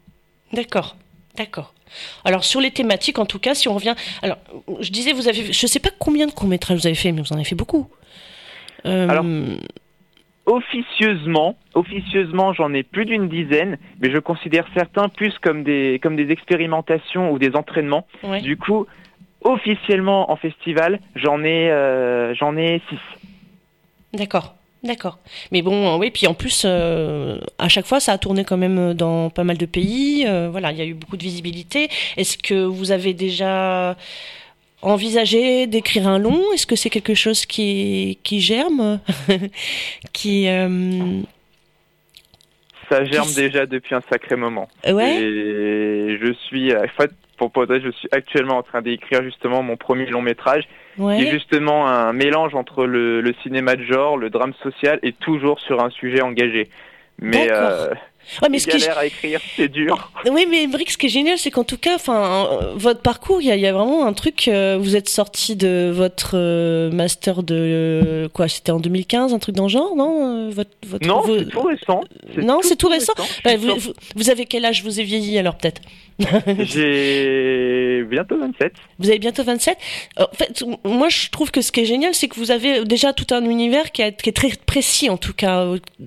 D'accord, 0.54 0.96
d'accord. 1.36 1.74
Alors 2.26 2.44
sur 2.44 2.62
les 2.62 2.72
thématiques, 2.72 3.20
en 3.20 3.26
tout 3.26 3.40
cas, 3.40 3.56
si 3.56 3.68
on 3.68 3.74
revient, 3.74 3.96
alors 4.22 4.38
je 4.80 4.92
disais, 4.92 5.14
vous 5.14 5.28
avez, 5.28 5.52
je 5.52 5.68
sais 5.68 5.80
pas 5.80 5.90
combien 5.98 6.28
de 6.28 6.32
courts 6.32 6.48
métrages 6.48 6.80
vous 6.80 6.88
avez 6.88 6.96
fait, 6.96 7.12
mais 7.12 7.22
vous 7.22 7.34
en 7.34 7.36
avez 7.36 7.46
fait 7.46 7.56
beaucoup. 7.56 7.88
Alors, 8.86 9.26
officieusement, 10.50 11.56
officieusement, 11.76 12.54
j'en 12.54 12.74
ai 12.74 12.82
plus 12.82 13.06
d'une 13.06 13.30
dizaine, 13.30 13.78
mais 14.02 14.12
je 14.12 14.18
considère 14.18 14.66
certains 14.74 15.08
plus 15.08 15.38
comme 15.40 15.64
des 15.64 16.00
comme 16.02 16.16
des 16.16 16.32
expérimentations 16.32 17.32
ou 17.32 17.38
des 17.38 17.56
entraînements. 17.56 18.08
Du 18.42 18.58
coup, 18.58 18.88
officiellement 19.42 20.32
en 20.32 20.36
festival, 20.36 21.00
j'en 21.16 21.44
ai 21.44 21.70
euh, 21.70 22.34
j'en 22.34 22.58
ai 22.58 22.82
six. 22.90 23.00
D'accord. 24.14 24.56
D'accord. 24.82 25.20
Mais 25.52 25.62
bon, 25.62 25.98
oui, 25.98 26.10
puis 26.10 26.26
en 26.26 26.34
plus, 26.34 26.64
euh, 26.66 27.38
à 27.58 27.68
chaque 27.68 27.86
fois, 27.86 28.00
ça 28.00 28.14
a 28.14 28.18
tourné 28.18 28.46
quand 28.46 28.56
même 28.56 28.94
dans 28.94 29.30
pas 29.30 29.44
mal 29.44 29.58
de 29.58 29.66
pays. 29.66 30.26
Euh, 30.26 30.48
voilà, 30.50 30.72
il 30.72 30.78
y 30.78 30.82
a 30.82 30.86
eu 30.86 30.94
beaucoup 30.94 31.18
de 31.18 31.22
visibilité. 31.24 31.90
Est-ce 32.16 32.38
que 32.38 32.64
vous 32.64 32.92
avez 32.92 33.14
déjà 33.14 33.98
envisager 34.82 35.68
d'écrire 35.68 36.08
un 36.08 36.20
long? 36.20 36.42
Est-ce 36.54 36.68
que 36.68 36.76
c'est 36.76 36.90
quelque 36.90 37.14
chose 37.14 37.46
qui, 37.46 38.20
qui 38.24 38.40
germe? 38.40 39.00
Qui, 40.14 40.48
euh... 40.48 41.22
Ça 42.90 43.06
germe 43.06 43.28
qui... 43.28 43.36
déjà 43.36 43.66
depuis 43.66 43.94
un 43.96 44.02
sacré 44.10 44.36
moment. 44.36 44.68
Ouais. 44.88 45.22
Et 45.22 46.18
je 46.20 46.34
suis, 46.48 46.76
en 46.76 46.88
fait, 46.98 47.12
pour 47.38 47.52
poser, 47.52 47.80
je 47.82 47.90
suis 47.90 48.10
actuellement 48.12 48.58
en 48.58 48.64
train 48.64 48.82
d'écrire 48.82 49.24
justement 49.24 49.64
mon 49.64 49.78
premier 49.78 50.08
long 50.08 50.22
métrage, 50.22 50.64
ouais. 50.98 51.18
qui 51.18 51.24
est 51.24 51.32
justement 51.32 51.88
un 51.88 52.14
mélange 52.14 52.54
entre 52.56 52.86
le, 52.86 53.22
le, 53.22 53.34
cinéma 53.44 53.76
de 53.76 53.84
genre, 53.84 54.18
le 54.18 54.30
drame 54.30 54.54
social 54.62 55.00
et 55.04 55.14
toujours 55.14 55.60
sur 55.60 55.84
un 55.84 55.90
sujet 55.90 56.22
engagé. 56.22 56.70
Mais 57.20 57.48
euh, 57.52 57.90
Ouais, 58.42 58.50
mais 58.50 58.60
ce 58.60 58.68
galère 58.68 58.94
qui... 58.94 59.00
à 59.00 59.06
écrire, 59.06 59.42
c'est 59.56 59.68
dur. 59.68 60.12
Oui, 60.32 60.46
mais 60.50 60.68
Brick, 60.68 60.92
ce 60.92 60.98
qui 60.98 61.08
est 61.08 61.10
génial, 61.10 61.38
c'est 61.38 61.50
qu'en 61.50 61.64
tout 61.64 61.78
cas, 61.78 61.96
enfin, 61.96 62.74
votre 62.76 63.02
parcours, 63.02 63.42
il 63.42 63.54
y, 63.54 63.60
y, 63.60 63.66
a 63.66 63.74
vraiment 63.74 64.06
un 64.06 64.14
truc. 64.14 64.48
Euh, 64.48 64.78
vous 64.80 64.96
êtes 64.96 65.10
sorti 65.10 65.56
de 65.56 65.92
votre 65.94 66.32
euh, 66.36 66.92
master 66.92 67.44
de 67.44 67.56
euh, 67.56 68.30
quoi 68.30 68.48
C'était 68.48 68.72
en 68.72 68.80
2015, 68.80 69.34
un 69.34 69.40
truc 69.40 69.56
dans 69.56 69.64
le 69.64 69.70
genre, 69.70 69.96
non 69.96 70.50
votre, 70.50 70.72
votre, 70.86 71.08
Non, 71.08 71.22
vos... 71.22 71.40
c'est 71.40 71.46
tout 71.46 71.62
récent. 71.62 72.02
Non, 72.38 72.60
c'est 72.62 72.76
tout, 72.76 72.88
tout, 72.88 72.92
récent. 72.92 73.14
récent. 73.18 73.30
Bah, 73.44 73.56
vous, 73.58 73.76
vous, 73.80 73.94
vous, 74.16 74.30
avez 74.30 74.46
quel 74.46 74.66
âge? 74.66 74.84
Vous 74.84 75.00
avez 75.00 75.08
vieilli 75.08 75.38
alors 75.38 75.56
peut-être? 75.56 75.82
J'ai 76.60 78.04
bientôt 78.10 78.38
27. 78.38 78.74
Vous 79.00 79.10
avez 79.10 79.20
bientôt 79.20 79.44
27 79.44 79.78
En 80.18 80.28
fait, 80.34 80.64
moi 80.84 81.08
je 81.08 81.30
trouve 81.30 81.50
que 81.50 81.62
ce 81.62 81.72
qui 81.72 81.82
est 81.82 81.86
génial, 81.86 82.14
c'est 82.14 82.28
que 82.28 82.36
vous 82.36 82.52
avez 82.52 82.84
déjà 82.84 83.14
tout 83.14 83.34
un 83.34 83.44
univers 83.46 83.92
qui, 83.92 84.02
est, 84.02 84.22
qui 84.22 84.30
est 84.30 84.34
très 84.34 84.50
précis, 84.66 85.10
en 85.10 85.18
tout 85.18 85.34
cas, 85.34 85.66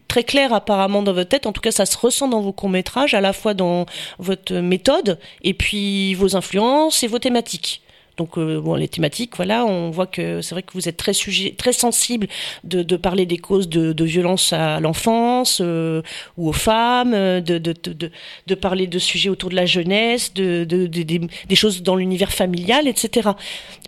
très 0.09 0.25
clair 0.25 0.53
apparemment 0.53 1.03
dans 1.03 1.15
votre 1.15 1.31
tête. 1.31 1.47
En 1.47 1.53
tout 1.53 1.63
cas, 1.63 1.71
ça 1.71 1.87
se 1.87 1.97
ressent 1.97 2.12
dans 2.21 2.41
vos 2.41 2.53
courts-métrages, 2.53 3.15
à 3.15 3.21
la 3.21 3.33
fois 3.33 3.55
dans 3.55 3.87
votre 4.19 4.55
méthode 4.55 5.19
et 5.43 5.55
puis 5.55 6.15
vos 6.15 6.37
influences 6.37 7.03
et 7.03 7.09
vos 7.09 7.19
thématiques. 7.19 7.82
Donc 8.23 8.39
euh, 8.39 8.61
bon, 8.61 8.77
les 8.77 8.87
thématiques, 8.87 9.35
voilà, 9.35 9.67
on 9.67 9.91
voit 9.91 10.07
que 10.07 10.43
c'est 10.43 10.55
vrai 10.55 10.63
que 10.63 10.75
vous 10.75 10.89
êtes 10.89 10.97
très 10.97 11.13
sujet, 11.13 11.57
très 11.59 11.73
sensible 11.73 12.29
de, 12.63 12.85
de 12.85 12.97
parler 12.97 13.27
des 13.27 13.39
causes 13.39 13.69
de, 13.69 13.93
de 13.93 14.05
violence 14.05 14.53
à 14.53 14.79
l'enfance 14.79 15.61
euh, 15.61 16.03
ou 16.37 16.49
aux 16.49 16.53
femmes, 16.53 17.11
de, 17.11 17.59
de, 17.59 18.55
parler 18.55 18.87
de 18.87 19.01
sujets 19.01 19.29
autour 19.29 19.51
de 19.51 19.57
la 19.57 19.67
jeunesse, 19.67 20.35
de, 20.35 20.63
de, 20.63 20.87
de 20.87 21.03
des, 21.03 21.21
des 21.49 21.57
choses 21.57 21.83
dans 21.83 21.97
l'univers 21.97 22.31
familial, 22.31 22.87
etc. 22.87 23.31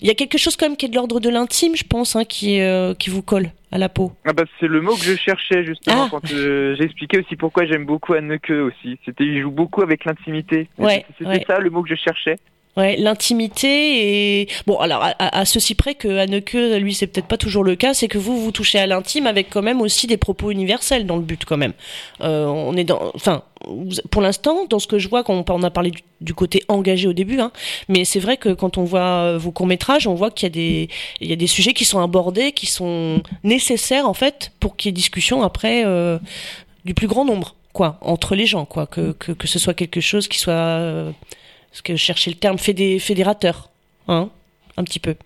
Il 0.02 0.08
y 0.08 0.10
a 0.10 0.14
quelque 0.14 0.36
chose 0.36 0.56
quand 0.56 0.66
même 0.66 0.76
qui 0.76 0.86
est 0.86 0.88
de 0.88 0.96
l'ordre 0.96 1.20
de 1.20 1.28
l'intime, 1.28 1.76
je 1.76 1.84
pense, 1.84 2.16
hein, 2.16 2.24
qui, 2.24 2.60
euh, 2.60 2.92
qui 2.94 3.10
vous 3.10 3.22
colle 3.22 3.52
à 3.70 3.78
la 3.78 3.88
peau. 3.88 4.10
Ah 4.24 4.32
bah 4.32 4.44
c'est 4.58 4.66
le 4.66 4.80
mot 4.80 4.94
que 4.96 5.02
je 5.02 5.14
cherchais 5.14 5.64
justement 5.64 6.06
ah. 6.06 6.08
quand 6.10 6.32
euh, 6.32 6.74
j'expliquais 6.76 7.20
aussi 7.20 7.36
pourquoi 7.36 7.66
j'aime 7.66 7.84
beaucoup 7.84 8.14
Anneke 8.14 8.50
aussi. 8.50 8.98
C'était 9.04 9.24
il 9.24 9.42
joue 9.42 9.52
beaucoup 9.52 9.82
avec 9.82 10.04
l'intimité. 10.04 10.68
Ouais, 10.78 11.04
C'était 11.18 11.30
ouais. 11.30 11.44
ça 11.46 11.58
le 11.58 11.70
mot 11.70 11.82
que 11.82 11.88
je 11.88 11.94
cherchais. 11.94 12.36
Ouais, 12.76 12.96
l'intimité 12.96 14.40
et 14.40 14.48
bon 14.66 14.78
alors 14.78 15.00
à, 15.04 15.14
à, 15.38 15.44
ceci 15.44 15.76
près 15.76 15.94
que 15.94 16.18
Anneke 16.18 16.54
lui 16.54 16.92
c'est 16.92 17.06
peut-être 17.06 17.28
pas 17.28 17.36
toujours 17.36 17.62
le 17.62 17.76
cas, 17.76 17.94
c'est 17.94 18.08
que 18.08 18.18
vous 18.18 18.42
vous 18.42 18.50
touchez 18.50 18.80
à 18.80 18.86
l'intime 18.88 19.28
avec 19.28 19.48
quand 19.48 19.62
même 19.62 19.80
aussi 19.80 20.08
des 20.08 20.16
propos 20.16 20.50
universels 20.50 21.06
dans 21.06 21.14
le 21.14 21.22
but 21.22 21.44
quand 21.44 21.56
même. 21.56 21.72
Euh, 22.20 22.46
on 22.46 22.76
est 22.76 22.82
dans, 22.82 23.12
enfin 23.14 23.44
pour 24.10 24.22
l'instant 24.22 24.66
dans 24.68 24.80
ce 24.80 24.88
que 24.88 24.98
je 24.98 25.08
vois 25.08 25.22
quand 25.22 25.50
on, 25.50 25.62
a 25.62 25.70
parlé 25.70 25.92
du, 26.20 26.34
côté 26.34 26.64
engagé 26.66 27.06
au 27.06 27.12
début, 27.12 27.38
hein, 27.38 27.52
mais 27.88 28.04
c'est 28.04 28.18
vrai 28.18 28.36
que 28.36 28.48
quand 28.48 28.76
on 28.76 28.82
voit 28.82 29.38
vos 29.38 29.52
courts 29.52 29.68
métrages, 29.68 30.08
on 30.08 30.14
voit 30.14 30.32
qu'il 30.32 30.46
y 30.46 30.50
a 30.50 30.54
des 30.54 30.88
il 31.20 31.30
y 31.30 31.32
a 31.32 31.36
des 31.36 31.46
sujets 31.46 31.74
qui 31.74 31.84
sont 31.84 32.00
abordés, 32.00 32.50
qui 32.50 32.66
sont 32.66 33.22
nécessaires 33.44 34.08
en 34.08 34.14
fait 34.14 34.50
pour 34.58 34.74
qu'il 34.74 34.88
y 34.88 34.90
ait 34.90 34.92
discussion 34.92 35.44
après 35.44 35.84
euh, 35.86 36.18
du 36.84 36.92
plus 36.92 37.06
grand 37.06 37.24
nombre 37.24 37.54
quoi 37.72 37.98
entre 38.00 38.34
les 38.34 38.46
gens 38.46 38.64
quoi 38.64 38.86
que 38.86 39.12
que, 39.12 39.30
que 39.30 39.46
ce 39.46 39.60
soit 39.60 39.74
quelque 39.74 40.00
chose 40.00 40.26
qui 40.26 40.40
soit 40.40 40.52
euh, 40.52 41.12
parce 41.74 41.82
que 41.82 41.96
je 41.96 42.00
cherchais 42.00 42.30
le 42.30 42.36
terme 42.36 42.56
fédé 42.56 43.00
fédérateur, 43.00 43.68
hein, 44.06 44.30
un 44.76 44.84
petit 44.84 45.00
peu. 45.00 45.16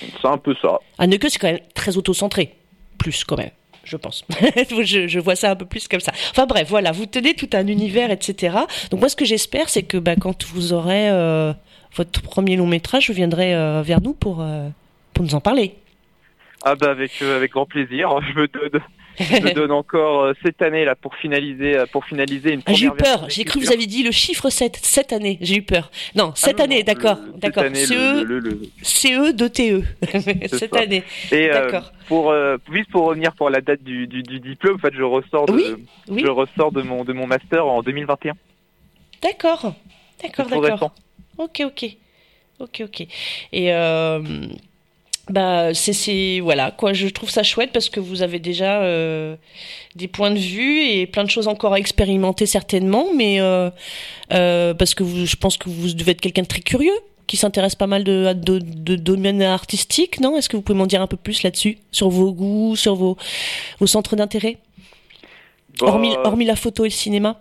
C'est 0.00 0.26
un 0.26 0.38
peu 0.38 0.54
ça. 0.62 0.78
Anneke, 0.96 1.26
c'est 1.28 1.38
quand 1.38 1.52
même 1.52 1.60
très 1.74 1.98
auto-centré, 1.98 2.54
plus 2.96 3.24
quand 3.24 3.36
même, 3.36 3.50
je 3.84 3.98
pense. 3.98 4.24
je, 4.70 5.06
je, 5.06 5.20
vois 5.20 5.36
ça 5.36 5.50
un 5.50 5.54
peu 5.54 5.66
plus 5.66 5.86
comme 5.86 6.00
ça. 6.00 6.12
Enfin 6.30 6.46
bref, 6.46 6.66
voilà, 6.70 6.92
vous 6.92 7.04
tenez 7.04 7.34
tout 7.34 7.50
un 7.52 7.66
univers, 7.66 8.10
etc. 8.10 8.56
Donc 8.90 9.00
moi, 9.00 9.10
ce 9.10 9.16
que 9.16 9.26
j'espère, 9.26 9.68
c'est 9.68 9.82
que 9.82 9.98
bah, 9.98 10.16
quand 10.16 10.46
vous 10.46 10.72
aurez 10.72 11.10
euh, 11.10 11.52
votre 11.94 12.22
premier 12.22 12.56
long 12.56 12.66
métrage, 12.66 13.10
vous 13.10 13.14
viendrez 13.14 13.54
euh, 13.54 13.82
vers 13.82 14.00
nous 14.00 14.14
pour, 14.14 14.40
euh, 14.40 14.70
pour 15.12 15.26
nous 15.26 15.34
en 15.34 15.42
parler. 15.42 15.74
Ah 16.64 16.74
bah 16.74 16.90
avec 16.90 17.20
avec 17.20 17.52
grand 17.52 17.66
plaisir. 17.66 18.08
Je 18.32 18.40
me 18.40 18.48
donne 18.48 18.80
je 19.18 19.54
donne 19.54 19.72
encore 19.72 20.32
cette 20.42 20.60
année 20.62 20.84
là 20.84 20.94
pour 20.94 21.14
finaliser 21.16 21.84
pour 21.92 22.04
finaliser 22.04 22.52
une 22.52 22.62
ah, 22.66 22.72
J'ai 22.72 22.86
eu 22.86 22.90
peur. 22.90 23.26
J'ai 23.28 23.44
cru 23.44 23.60
que 23.60 23.66
vous 23.66 23.72
aviez 23.72 23.86
dit 23.86 24.02
le 24.02 24.10
chiffre 24.10 24.50
7 24.50 24.78
cette 24.82 25.12
année. 25.12 25.38
J'ai 25.40 25.56
eu 25.56 25.62
peur. 25.62 25.90
Non, 26.14 26.32
cette 26.34 26.60
ah 26.60 26.64
année, 26.64 26.82
d'accord, 26.82 27.18
d'accord. 27.36 27.64
CE 27.74 28.24
CE 28.82 29.32
de 29.32 29.48
TE 29.48 29.82
cette 30.48 30.76
année. 30.76 31.02
Et 31.32 31.50
pour 32.08 32.34
juste 32.70 32.90
pour 32.90 33.06
revenir 33.06 33.32
pour 33.34 33.50
la 33.50 33.60
date 33.60 33.82
du, 33.82 34.06
du, 34.06 34.22
du 34.22 34.40
diplôme, 34.40 34.76
en 34.76 34.78
fait, 34.78 34.94
je 34.94 35.02
ressors 35.02 35.46
de 35.46 35.78
je 36.08 36.28
ressors 36.28 36.72
de 36.72 36.82
mon 36.82 37.04
de 37.04 37.12
mon 37.12 37.26
master 37.26 37.66
en 37.66 37.82
2021. 37.82 38.34
D'accord. 39.22 39.74
D'accord, 40.22 40.46
d'accord. 40.48 40.92
Ok, 41.38 41.62
ok. 41.64 41.96
Ok, 42.58 42.82
ok. 42.84 43.06
Et 43.52 43.72
euh, 43.74 44.20
bah 45.28 45.74
c'est 45.74 46.40
voilà 46.40 46.70
quoi. 46.70 46.92
Je 46.92 47.08
trouve 47.08 47.30
ça 47.30 47.42
chouette 47.42 47.70
parce 47.72 47.88
que 47.88 48.00
vous 48.00 48.22
avez 48.22 48.38
déjà 48.38 48.82
euh, 48.82 49.36
des 49.96 50.08
points 50.08 50.30
de 50.30 50.38
vue 50.38 50.82
et 50.82 51.06
plein 51.06 51.24
de 51.24 51.30
choses 51.30 51.48
encore 51.48 51.72
à 51.72 51.78
expérimenter 51.78 52.46
certainement, 52.46 53.06
mais 53.14 53.38
euh, 53.40 53.70
parce 54.30 54.94
que 54.94 55.04
je 55.04 55.36
pense 55.36 55.56
que 55.56 55.68
vous 55.68 55.94
devez 55.94 56.12
être 56.12 56.20
quelqu'un 56.20 56.42
de 56.42 56.46
très 56.46 56.60
curieux 56.60 56.98
qui 57.26 57.36
s'intéresse 57.36 57.74
pas 57.74 57.88
mal 57.88 58.04
de, 58.04 58.32
de, 58.34 58.60
de 58.60 58.94
domaines 58.94 59.42
artistiques, 59.42 60.20
non? 60.20 60.36
Est-ce 60.36 60.48
que 60.48 60.56
vous 60.56 60.62
pouvez 60.62 60.78
m'en 60.78 60.86
dire 60.86 61.02
un 61.02 61.08
peu 61.08 61.16
plus 61.16 61.42
là-dessus, 61.42 61.78
sur 61.90 62.08
vos 62.08 62.32
goûts, 62.32 62.76
sur 62.76 62.94
vos, 62.94 63.16
vos 63.80 63.86
centres 63.88 64.14
d'intérêt, 64.14 64.58
bah, 65.80 65.88
hormis, 65.88 66.14
hormis 66.22 66.44
la 66.44 66.54
photo 66.54 66.84
et 66.84 66.88
le 66.88 66.94
cinéma? 66.94 67.40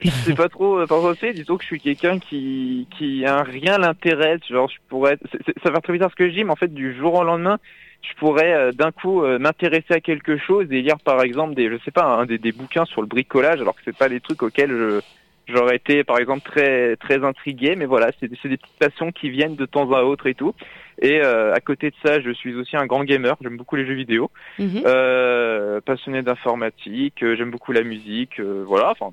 Je 0.00 0.10
sais 0.10 0.34
pas 0.34 0.48
trop 0.48 0.86
penser. 0.86 1.32
Disons 1.32 1.56
que 1.56 1.62
je 1.62 1.68
suis 1.68 1.80
quelqu'un 1.80 2.18
qui 2.18 2.86
qui 2.96 3.24
a 3.24 3.42
rien 3.42 3.78
l'intéresse. 3.78 4.40
Genre, 4.48 4.68
je 4.68 4.76
pourrais. 4.88 5.18
Ça 5.62 5.70
va 5.70 5.80
très 5.80 5.92
bizarre 5.92 6.10
ce 6.10 6.16
que 6.16 6.28
je 6.28 6.34
dis, 6.34 6.44
mais 6.44 6.52
en 6.52 6.56
fait, 6.56 6.72
du 6.72 6.94
jour 6.96 7.14
au 7.14 7.24
lendemain, 7.24 7.58
je 8.02 8.14
pourrais 8.18 8.52
euh, 8.52 8.72
d'un 8.72 8.92
coup 8.92 9.22
euh, 9.22 9.38
m'intéresser 9.38 9.94
à 9.94 10.00
quelque 10.00 10.36
chose 10.36 10.66
et 10.70 10.82
lire, 10.82 10.98
par 11.00 11.22
exemple, 11.22 11.54
des, 11.54 11.68
je 11.68 11.76
sais 11.84 11.90
pas, 11.90 12.04
hein, 12.04 12.26
des, 12.26 12.38
des 12.38 12.52
bouquins 12.52 12.84
sur 12.84 13.00
le 13.00 13.08
bricolage, 13.08 13.60
alors 13.60 13.74
que 13.74 13.82
c'est 13.84 13.96
pas 13.96 14.08
des 14.08 14.20
trucs 14.20 14.42
auxquels 14.42 14.70
je 14.70 15.00
j'aurais 15.48 15.76
été, 15.76 16.04
par 16.04 16.18
exemple, 16.18 16.42
très 16.42 16.96
très 16.96 17.24
intrigué. 17.24 17.74
Mais 17.76 17.86
voilà, 17.86 18.10
c'est 18.20 18.28
des 18.28 18.36
petites 18.36 18.78
passions 18.78 19.12
qui 19.12 19.30
viennent 19.30 19.56
de 19.56 19.66
temps 19.66 19.90
à 19.92 20.02
autre 20.02 20.26
et 20.26 20.34
tout. 20.34 20.54
Et 21.00 21.20
euh, 21.20 21.54
à 21.54 21.60
côté 21.60 21.90
de 21.90 21.94
ça, 22.04 22.20
je 22.20 22.30
suis 22.32 22.54
aussi 22.54 22.76
un 22.76 22.86
grand 22.86 23.04
gamer. 23.04 23.36
J'aime 23.40 23.56
beaucoup 23.56 23.76
les 23.76 23.86
jeux 23.86 23.94
vidéo. 23.94 24.30
Mhm. 24.58 24.82
Euh, 24.84 25.80
passionné 25.80 26.22
d'informatique. 26.22 27.22
Euh, 27.22 27.36
j'aime 27.36 27.50
beaucoup 27.50 27.72
la 27.72 27.82
musique. 27.82 28.40
voilà. 28.40 28.92
Enfin, 28.98 29.10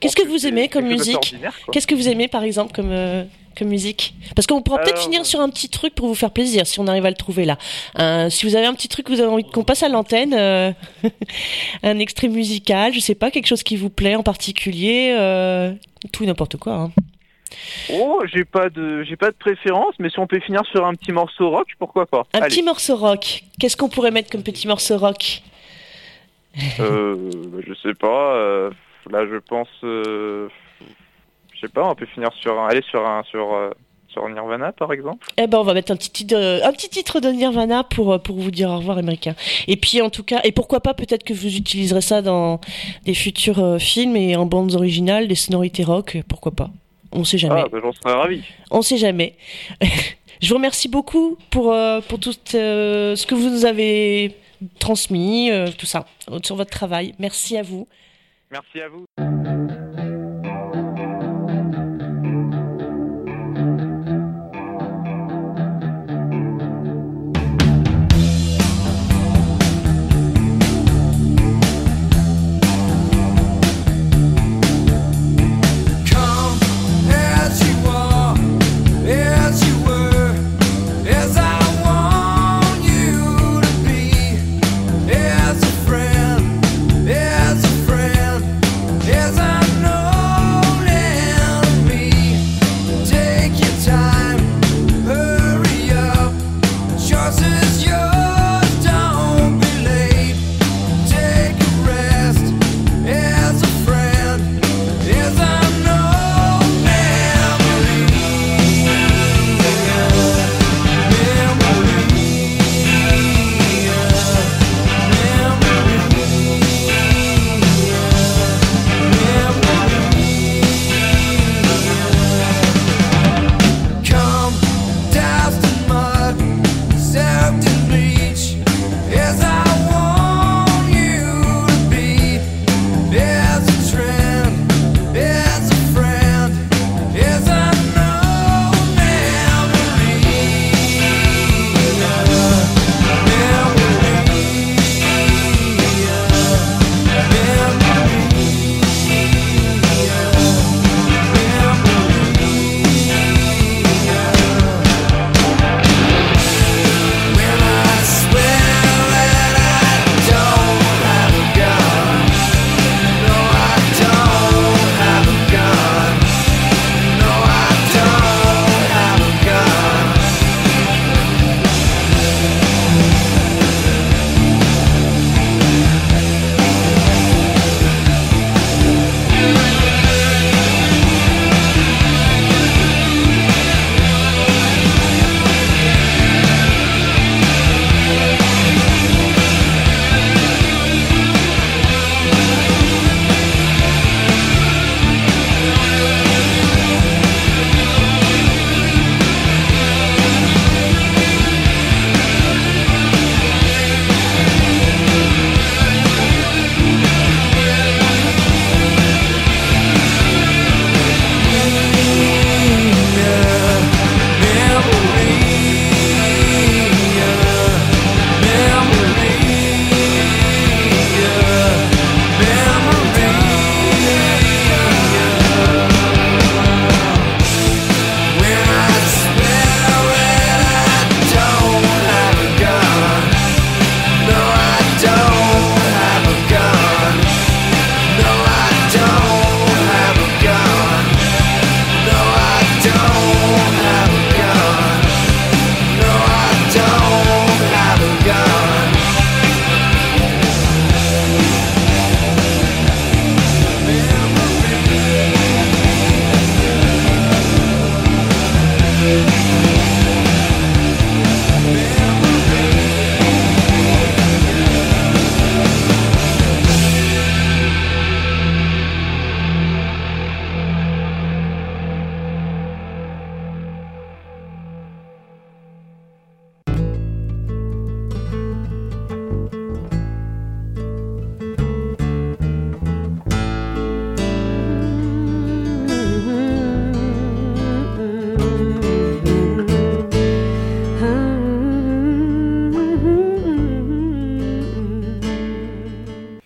Qu'est-ce 0.00 0.16
que 0.16 0.26
vous 0.26 0.46
aimez 0.46 0.68
comme 0.68 0.86
musique 0.86 1.36
Qu'est-ce 1.72 1.86
que 1.86 1.94
vous 1.94 2.08
aimez, 2.08 2.28
par 2.28 2.42
exemple, 2.42 2.72
comme 2.74 2.94
comme 3.58 3.68
musique 3.68 4.14
Parce 4.36 4.46
qu'on 4.46 4.62
pourra 4.62 4.78
peut-être 4.78 5.02
finir 5.02 5.26
sur 5.26 5.40
un 5.40 5.50
petit 5.50 5.68
truc 5.68 5.94
pour 5.96 6.06
vous 6.06 6.14
faire 6.14 6.30
plaisir, 6.30 6.68
si 6.68 6.78
on 6.78 6.86
arrive 6.86 7.04
à 7.04 7.10
le 7.10 7.16
trouver 7.16 7.44
là. 7.44 7.58
si 8.30 8.46
vous 8.46 8.54
avez 8.54 8.66
un 8.66 8.74
petit 8.74 8.88
truc 8.88 9.06
que 9.06 9.12
vous 9.12 9.20
avez 9.20 9.28
envie 9.28 9.44
qu'on 9.44 9.64
passe 9.64 9.82
à 9.82 9.88
l'antenne, 9.88 10.32
un 11.82 11.98
extrait 11.98 12.28
musical, 12.28 12.94
je 12.94 13.00
sais 13.00 13.16
pas, 13.16 13.30
quelque 13.30 13.48
chose 13.48 13.64
qui 13.64 13.76
vous 13.76 13.90
plaît 13.90 14.14
en 14.14 14.22
particulier, 14.22 15.16
tout 16.12 16.24
n'importe 16.24 16.56
quoi. 16.58 16.74
Hein. 16.74 16.92
Oh, 17.92 18.22
j'ai 18.32 18.44
pas 18.44 18.68
de 18.70 19.02
j'ai 19.04 19.16
pas 19.16 19.30
de 19.30 19.36
préférence, 19.36 19.94
mais 19.98 20.10
si 20.10 20.18
on 20.18 20.26
peut 20.26 20.40
finir 20.40 20.62
sur 20.66 20.86
un 20.86 20.94
petit 20.94 21.12
morceau 21.12 21.50
rock, 21.50 21.68
pourquoi 21.78 22.06
pas 22.06 22.24
Un 22.32 22.42
petit 22.42 22.62
morceau 22.62 22.96
rock. 22.96 23.42
Qu'est-ce 23.58 23.76
qu'on 23.76 23.88
pourrait 23.88 24.10
mettre 24.10 24.30
comme 24.30 24.42
petit 24.42 24.66
morceau 24.66 24.98
rock 24.98 25.42
euh, 26.80 27.30
Je 27.66 27.74
sais 27.74 27.94
pas. 27.94 28.34
Euh, 28.34 28.70
là, 29.10 29.26
je 29.26 29.36
pense. 29.36 29.68
Euh, 29.84 30.48
je 31.54 31.60
sais 31.60 31.68
pas. 31.68 31.84
On 31.84 31.94
peut 31.94 32.06
finir 32.06 32.30
sur 32.40 32.58
un. 32.58 32.68
Aller 32.68 32.82
sur 32.88 33.06
un 33.06 33.22
sur. 33.24 33.54
Euh, 33.54 33.70
sur 34.12 34.28
Nirvana 34.28 34.72
par 34.72 34.92
exemple 34.92 35.24
Eh 35.36 35.46
ben 35.46 35.58
on 35.58 35.62
va 35.62 35.72
mettre 35.72 35.92
un 35.92 35.96
petit 35.96 36.10
titre, 36.10 36.34
un 36.34 36.72
petit 36.72 36.88
titre 36.88 37.20
de 37.20 37.28
Nirvana 37.28 37.84
pour 37.84 38.20
pour 38.20 38.40
vous 38.40 38.50
dire 38.50 38.68
au 38.68 38.78
revoir 38.78 38.98
américain. 38.98 39.36
Et 39.68 39.76
puis 39.76 40.02
en 40.02 40.10
tout 40.10 40.24
cas 40.24 40.40
et 40.42 40.50
pourquoi 40.50 40.80
pas 40.80 40.94
peut-être 40.94 41.22
que 41.22 41.32
vous 41.32 41.54
utiliserez 41.54 42.00
ça 42.00 42.20
dans 42.20 42.60
des 43.04 43.14
futurs 43.14 43.76
films 43.78 44.16
et 44.16 44.34
en 44.34 44.46
bandes 44.46 44.74
originales, 44.74 45.28
des 45.28 45.36
sonorités 45.36 45.84
rock, 45.84 46.18
pourquoi 46.26 46.50
pas. 46.50 46.70
On 47.12 47.24
sait 47.24 47.38
jamais. 47.38 47.62
Ah, 47.64 47.68
bah, 47.70 47.78
j'en 47.82 47.92
serais 47.92 48.14
ravi. 48.14 48.44
On 48.70 48.82
sait 48.82 48.98
jamais. 48.98 49.34
Je 50.40 50.48
vous 50.48 50.54
remercie 50.54 50.88
beaucoup 50.88 51.36
pour, 51.50 51.72
euh, 51.72 52.00
pour 52.00 52.18
tout 52.18 52.34
euh, 52.54 53.14
ce 53.14 53.26
que 53.26 53.34
vous 53.34 53.50
nous 53.50 53.66
avez 53.66 54.36
transmis, 54.78 55.50
euh, 55.50 55.68
tout 55.76 55.86
ça, 55.86 56.06
sur 56.42 56.56
votre 56.56 56.70
travail. 56.70 57.14
Merci 57.18 57.58
à 57.58 57.62
vous. 57.62 57.86
Merci 58.50 58.80
à 58.80 58.88
vous. 58.88 59.04